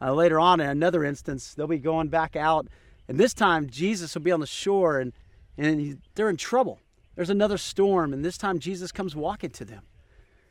Uh, 0.00 0.12
later 0.12 0.38
on, 0.38 0.60
in 0.60 0.68
another 0.68 1.04
instance, 1.04 1.54
they'll 1.54 1.66
be 1.66 1.78
going 1.78 2.08
back 2.08 2.36
out, 2.36 2.68
and 3.08 3.18
this 3.18 3.34
time 3.34 3.68
Jesus 3.68 4.14
will 4.14 4.22
be 4.22 4.30
on 4.30 4.40
the 4.40 4.46
shore, 4.46 5.00
and 5.00 5.12
and 5.58 5.80
he, 5.80 5.96
they're 6.14 6.30
in 6.30 6.36
trouble. 6.36 6.78
There's 7.16 7.30
another 7.30 7.58
storm, 7.58 8.12
and 8.12 8.24
this 8.24 8.38
time 8.38 8.60
Jesus 8.60 8.92
comes 8.92 9.16
walking 9.16 9.50
to 9.50 9.64
them. 9.64 9.82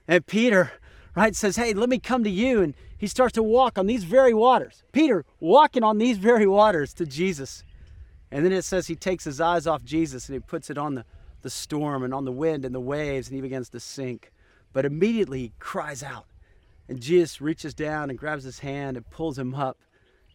And 0.06 0.26
Peter, 0.26 0.74
right, 1.16 1.34
says, 1.36 1.56
Hey, 1.56 1.74
let 1.74 1.90
me 1.90 1.98
come 1.98 2.26
to 2.26 2.30
you. 2.30 2.62
And 2.62 2.76
he 2.98 3.08
starts 3.08 3.34
to 3.34 3.44
walk 3.44 3.78
on 3.78 3.88
these 3.88 4.04
very 4.04 4.34
waters. 4.34 4.84
Peter 4.92 5.26
walking 5.40 5.84
on 5.84 5.98
these 5.98 6.18
very 6.18 6.46
waters 6.46 6.94
to 6.96 7.06
Jesus. 7.06 7.64
And 8.32 8.44
then 8.44 8.52
it 8.52 8.64
says 8.64 8.88
he 8.88 8.96
takes 8.96 9.24
his 9.24 9.40
eyes 9.40 9.68
off 9.68 9.84
Jesus 9.84 10.28
and 10.28 10.36
he 10.36 10.40
puts 10.40 10.70
it 10.70 10.78
on 10.78 10.96
the, 10.96 11.06
the 11.42 11.50
storm 11.50 12.04
and 12.04 12.14
on 12.14 12.26
the 12.26 12.32
wind 12.32 12.66
and 12.66 12.76
the 12.76 12.80
waves, 12.80 13.28
and 13.28 13.36
he 13.36 13.42
begins 13.42 13.70
to 13.70 13.80
sink. 13.80 14.32
But 14.74 14.86
immediately 14.86 15.40
he 15.40 15.54
cries 15.60 16.04
out. 16.04 16.26
And 16.90 17.02
Jesus 17.02 17.42
reaches 17.42 17.74
down 17.74 18.10
and 18.10 18.20
grabs 18.20 18.44
his 18.44 18.60
hand 18.60 18.98
and 18.98 19.10
pulls 19.10 19.38
him 19.38 19.56
up 19.56 19.78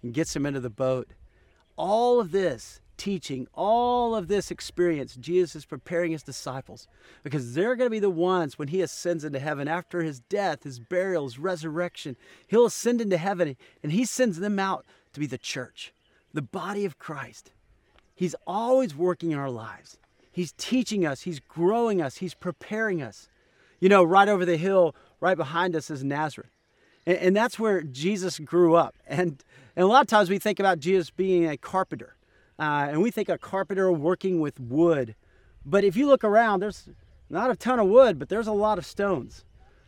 and 0.03 0.13
gets 0.13 0.35
him 0.35 0.47
into 0.47 0.61
the 0.61 0.71
boat. 0.71 1.09
All 1.77 2.21
of 2.21 2.31
this 2.31 2.81
teaching, 2.99 3.47
all 3.55 4.15
of 4.15 4.29
this 4.29 4.51
experience, 4.51 5.17
Jesus 5.17 5.57
is 5.57 5.65
preparing 5.65 6.13
his 6.13 6.23
disciples 6.23 6.87
because 7.23 7.55
they're 7.55 7.75
going 7.75 7.87
to 7.87 7.91
be 7.91 7.99
the 7.99 8.11
ones 8.11 8.59
when 8.59 8.69
he 8.69 8.83
ascends 8.83 9.25
into 9.25 9.39
heaven 9.39 9.67
after 9.67 10.03
his 10.03 10.21
death, 10.21 10.65
his 10.65 10.79
burial, 10.79 11.25
his 11.25 11.39
resurrection. 11.39 12.17
He'll 12.47 12.67
ascend 12.67 13.01
into 13.01 13.17
heaven 13.17 13.57
and 13.83 13.93
he 13.93 14.05
sends 14.05 14.39
them 14.39 14.59
out 14.59 14.85
to 15.15 15.21
be 15.21 15.27
the 15.27 15.39
church, 15.39 15.93
the 16.33 16.43
body 16.43 16.85
of 16.85 16.99
Christ. 16.99 17.53
He's 18.15 18.35
always 18.47 18.95
working 18.95 19.31
in 19.33 19.39
our 19.39 19.51
lives. 19.51 19.99
He's 20.31 20.53
teaching 20.53 21.05
us, 21.05 21.23
he's 21.23 21.41
growing 21.41 22.01
us, 22.01 22.17
he's 22.17 22.35
preparing 22.35 23.03
us. 23.03 23.29
You 23.81 23.89
know, 23.89 24.03
right 24.03 24.29
over 24.29 24.45
the 24.45 24.57
hill, 24.57 24.95
right 25.21 25.37
behind 25.37 25.77
us 25.77 25.91
is 25.91 26.03
Nazareth. 26.03 26.51
And, 27.07 27.19
and 27.19 27.37
that's 27.37 27.59
where 27.59 27.83
Jesus 27.83 28.39
grew 28.39 28.75
up. 28.75 28.97
And, 29.07 29.43
and 29.77 29.85
a 29.85 29.87
lot 29.87 30.03
of 30.03 30.07
times 30.07 30.31
we 30.31 30.39
think 30.39 30.59
about 30.59 30.79
Jesus 30.79 31.11
being 31.11 31.49
a 31.49 31.57
carpenter. 31.57 32.17
Uh, 32.59 32.87
and 32.91 33.03
we 33.03 33.11
think 33.11 33.29
a 33.29 33.39
carpenter 33.39 33.91
working 33.91 34.41
with 34.41 34.59
wood. 34.61 35.15
But 35.67 35.85
if 35.85 35.97
you 35.97 36.07
look 36.07 36.25
around, 36.25 36.61
there's 36.61 36.89
not 37.29 37.51
a 37.51 37.57
ton 37.57 37.79
of 37.79 37.89
wood, 37.89 38.19
but 38.19 38.29
there's 38.29 38.47
a 38.47 38.53
lot 38.53 38.79
of 38.79 38.87
stones. 38.87 39.45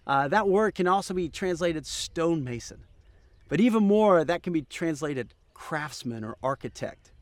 Uh, 0.07 0.29
that 0.29 0.49
word 0.49 0.75
can 0.75 0.87
also 0.87 1.15
be 1.15 1.29
translated 1.29 1.87
stonemason. 1.87 2.85
But 3.49 3.61
even 3.61 3.83
more, 3.83 4.25
that 4.25 4.43
can 4.43 4.53
be 4.53 4.63
translated 4.63 5.35
craftsman 5.55 6.25
or 6.25 6.37
architect. 6.43 7.13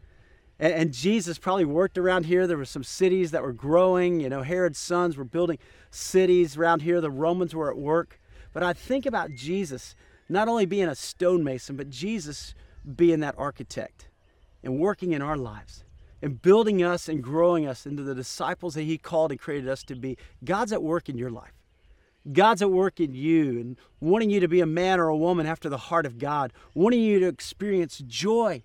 And, 0.59 0.73
and, 0.73 0.93
Jesus 0.93 1.39
probably 1.39 1.65
worked 1.65 1.99
around 1.99 2.27
here. 2.27 2.47
There 2.47 2.57
were 2.57 2.65
some 2.65 2.85
cities 2.85 3.31
that 3.31 3.43
were 3.43 3.53
growing. 3.53 4.21
You 4.21 4.29
know, 4.29 4.43
Herod's 4.43 4.79
sons 4.79 5.17
were 5.17 5.25
building 5.25 5.59
cities 5.91 6.57
around 6.57 6.83
here. 6.83 7.01
The 7.01 7.11
Romans 7.11 7.55
were 7.55 7.71
at 7.71 7.79
work. 7.79 8.21
But 8.53 8.63
I 8.63 8.73
think 8.73 9.07
about 9.07 9.31
Jesus 9.35 9.95
not 10.29 10.49
only 10.49 10.67
being 10.67 10.89
a 10.89 10.95
stonemason, 10.95 11.77
but 11.77 11.91
Jesus 11.91 12.55
being 12.97 13.21
that 13.21 13.35
architect 13.39 14.09
and 14.63 14.79
working 14.79 15.13
in 15.13 15.23
our 15.23 15.37
lives 15.37 15.85
and 16.21 16.41
building 16.41 16.83
us 16.83 17.09
and 17.09 17.23
growing 17.23 17.67
us 17.67 17.85
into 17.85 18.03
the 18.03 18.15
disciples 18.15 18.75
that 18.75 18.83
He 18.83 18.97
called 18.97 19.33
and 19.33 19.41
created 19.41 19.69
us 19.69 19.83
to 19.85 19.97
be. 19.97 20.17
God's 20.45 20.73
at 20.73 20.83
work 20.83 21.09
in 21.09 21.19
your 21.19 21.31
life. 21.31 21.53
God's 22.33 22.63
at 22.63 22.71
work 22.71 23.01
in 23.01 23.15
you 23.15 23.61
and 23.61 23.77
wanting 24.01 24.31
you 24.31 24.39
to 24.39 24.49
be 24.49 24.61
a 24.61 24.67
man 24.67 25.01
or 25.01 25.09
a 25.09 25.17
woman 25.17 25.47
after 25.47 25.69
the 25.69 25.77
heart 25.77 26.07
of 26.07 26.19
God, 26.19 26.53
wanting 26.73 27.01
you 27.01 27.19
to 27.19 27.27
experience 27.27 27.99
joy, 28.07 28.63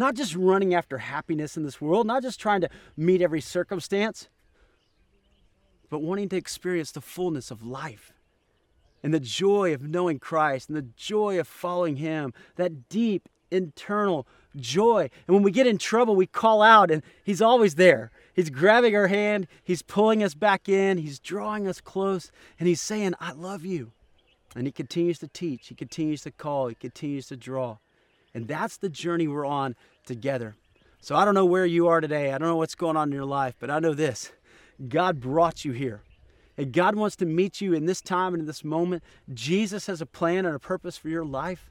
not 0.00 0.14
just 0.14 0.34
running 0.34 0.72
after 0.74 0.96
happiness 0.96 1.58
in 1.58 1.62
this 1.62 1.78
world, 1.78 2.06
not 2.06 2.22
just 2.22 2.40
trying 2.40 2.62
to 2.62 2.70
meet 2.96 3.20
every 3.20 3.42
circumstance, 3.42 4.30
but 5.90 6.00
wanting 6.00 6.30
to 6.30 6.36
experience 6.36 6.90
the 6.90 7.02
fullness 7.02 7.50
of 7.50 7.62
life 7.62 8.14
and 9.02 9.12
the 9.12 9.20
joy 9.20 9.74
of 9.74 9.82
knowing 9.82 10.18
Christ 10.18 10.70
and 10.70 10.76
the 10.76 10.88
joy 10.96 11.38
of 11.38 11.46
following 11.46 11.96
Him, 11.96 12.32
that 12.56 12.88
deep 12.88 13.28
internal 13.50 14.26
joy. 14.56 15.10
And 15.26 15.34
when 15.34 15.42
we 15.42 15.50
get 15.50 15.66
in 15.66 15.76
trouble, 15.76 16.16
we 16.16 16.26
call 16.26 16.62
out, 16.62 16.90
and 16.90 17.02
He's 17.22 17.42
always 17.42 17.74
there. 17.74 18.10
He's 18.32 18.48
grabbing 18.48 18.96
our 18.96 19.08
hand, 19.08 19.48
He's 19.62 19.82
pulling 19.82 20.24
us 20.24 20.32
back 20.32 20.66
in, 20.66 20.96
He's 20.96 21.18
drawing 21.18 21.68
us 21.68 21.82
close, 21.82 22.32
and 22.58 22.66
He's 22.66 22.80
saying, 22.80 23.12
I 23.20 23.32
love 23.32 23.66
you. 23.66 23.92
And 24.56 24.66
He 24.66 24.72
continues 24.72 25.18
to 25.18 25.28
teach, 25.28 25.68
He 25.68 25.74
continues 25.74 26.22
to 26.22 26.30
call, 26.30 26.68
He 26.68 26.74
continues 26.74 27.26
to 27.26 27.36
draw. 27.36 27.76
And 28.34 28.46
that's 28.46 28.76
the 28.76 28.88
journey 28.88 29.28
we're 29.28 29.46
on 29.46 29.74
together. 30.06 30.56
So 31.00 31.16
I 31.16 31.24
don't 31.24 31.34
know 31.34 31.46
where 31.46 31.66
you 31.66 31.88
are 31.88 32.00
today, 32.00 32.32
I 32.32 32.38
don't 32.38 32.48
know 32.48 32.56
what's 32.56 32.74
going 32.74 32.96
on 32.96 33.08
in 33.08 33.14
your 33.14 33.24
life, 33.24 33.54
but 33.58 33.70
I 33.70 33.78
know 33.78 33.94
this 33.94 34.32
God 34.88 35.20
brought 35.20 35.64
you 35.64 35.72
here. 35.72 36.02
And 36.56 36.72
God 36.72 36.94
wants 36.94 37.16
to 37.16 37.26
meet 37.26 37.62
you 37.62 37.72
in 37.72 37.86
this 37.86 38.02
time 38.02 38.34
and 38.34 38.42
in 38.42 38.46
this 38.46 38.62
moment. 38.62 39.02
Jesus 39.32 39.86
has 39.86 40.02
a 40.02 40.06
plan 40.06 40.44
and 40.44 40.54
a 40.54 40.58
purpose 40.58 40.98
for 40.98 41.08
your 41.08 41.24
life. 41.24 41.70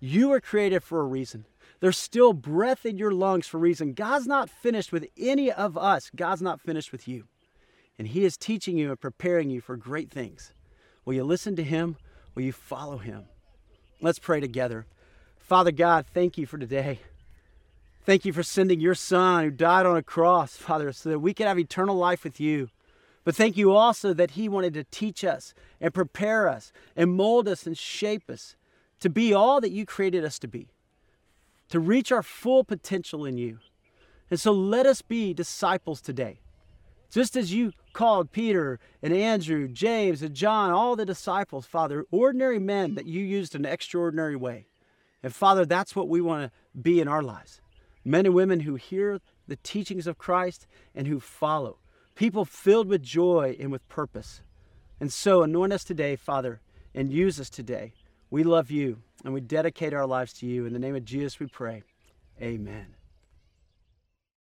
You 0.00 0.28
were 0.28 0.40
created 0.40 0.82
for 0.82 1.00
a 1.00 1.04
reason. 1.04 1.44
There's 1.80 1.98
still 1.98 2.32
breath 2.32 2.86
in 2.86 2.96
your 2.96 3.12
lungs 3.12 3.46
for 3.46 3.58
a 3.58 3.60
reason. 3.60 3.92
God's 3.92 4.26
not 4.26 4.48
finished 4.48 4.90
with 4.90 5.06
any 5.18 5.52
of 5.52 5.76
us. 5.76 6.10
God's 6.16 6.40
not 6.40 6.60
finished 6.60 6.92
with 6.92 7.06
you. 7.06 7.24
And 7.98 8.08
He 8.08 8.24
is 8.24 8.36
teaching 8.36 8.78
you 8.78 8.90
and 8.90 9.00
preparing 9.00 9.50
you 9.50 9.60
for 9.60 9.76
great 9.76 10.10
things. 10.10 10.52
Will 11.04 11.14
you 11.14 11.24
listen 11.24 11.54
to 11.56 11.62
Him? 11.62 11.96
Will 12.34 12.42
you 12.42 12.52
follow 12.52 12.98
Him? 12.98 13.24
Let's 14.00 14.18
pray 14.18 14.40
together. 14.40 14.86
Father 15.42 15.72
God, 15.72 16.06
thank 16.14 16.38
you 16.38 16.46
for 16.46 16.56
today. 16.56 17.00
Thank 18.04 18.24
you 18.24 18.32
for 18.32 18.42
sending 18.42 18.80
your 18.80 18.94
Son 18.94 19.44
who 19.44 19.50
died 19.50 19.86
on 19.86 19.96
a 19.96 20.02
cross, 20.02 20.56
Father, 20.56 20.92
so 20.92 21.10
that 21.10 21.18
we 21.18 21.34
could 21.34 21.46
have 21.46 21.58
eternal 21.58 21.96
life 21.96 22.24
with 22.24 22.40
you. 22.40 22.70
But 23.24 23.36
thank 23.36 23.56
you 23.56 23.72
also 23.72 24.14
that 24.14 24.32
He 24.32 24.48
wanted 24.48 24.74
to 24.74 24.84
teach 24.84 25.24
us 25.24 25.52
and 25.80 25.92
prepare 25.92 26.48
us 26.48 26.72
and 26.96 27.12
mold 27.12 27.48
us 27.48 27.66
and 27.66 27.76
shape 27.76 28.30
us 28.30 28.56
to 29.00 29.10
be 29.10 29.34
all 29.34 29.60
that 29.60 29.72
you 29.72 29.84
created 29.84 30.24
us 30.24 30.38
to 30.40 30.48
be, 30.48 30.68
to 31.68 31.78
reach 31.78 32.10
our 32.10 32.22
full 32.22 32.64
potential 32.64 33.24
in 33.24 33.36
you. 33.36 33.58
And 34.30 34.40
so 34.40 34.52
let 34.52 34.86
us 34.86 35.02
be 35.02 35.34
disciples 35.34 36.00
today. 36.00 36.40
Just 37.10 37.36
as 37.36 37.52
you 37.52 37.72
called 37.92 38.32
Peter 38.32 38.80
and 39.02 39.12
Andrew, 39.12 39.68
James 39.68 40.22
and 40.22 40.34
John, 40.34 40.70
all 40.70 40.96
the 40.96 41.04
disciples, 41.04 41.66
Father, 41.66 42.06
ordinary 42.10 42.58
men 42.58 42.94
that 42.94 43.06
you 43.06 43.22
used 43.22 43.54
in 43.54 43.66
an 43.66 43.72
extraordinary 43.72 44.36
way. 44.36 44.66
And 45.22 45.34
Father, 45.34 45.64
that's 45.64 45.94
what 45.94 46.08
we 46.08 46.20
want 46.20 46.44
to 46.44 46.78
be 46.78 47.00
in 47.00 47.08
our 47.08 47.22
lives. 47.22 47.60
Men 48.04 48.26
and 48.26 48.34
women 48.34 48.60
who 48.60 48.74
hear 48.74 49.20
the 49.46 49.56
teachings 49.56 50.06
of 50.06 50.18
Christ 50.18 50.66
and 50.94 51.06
who 51.06 51.20
follow. 51.20 51.78
People 52.14 52.44
filled 52.44 52.88
with 52.88 53.02
joy 53.02 53.56
and 53.60 53.70
with 53.70 53.88
purpose. 53.88 54.42
And 55.00 55.12
so 55.12 55.42
anoint 55.42 55.72
us 55.72 55.84
today, 55.84 56.16
Father, 56.16 56.60
and 56.94 57.12
use 57.12 57.40
us 57.40 57.48
today 57.48 57.94
we 58.32 58.42
love 58.44 58.70
you 58.70 59.02
and 59.26 59.34
we 59.34 59.42
dedicate 59.42 59.92
our 59.92 60.06
lives 60.06 60.32
to 60.32 60.46
you. 60.46 60.64
In 60.64 60.72
the 60.72 60.78
name 60.78 60.96
of 60.96 61.04
Jesus, 61.04 61.38
we 61.38 61.46
pray. 61.46 61.82
Amen. 62.40 63.01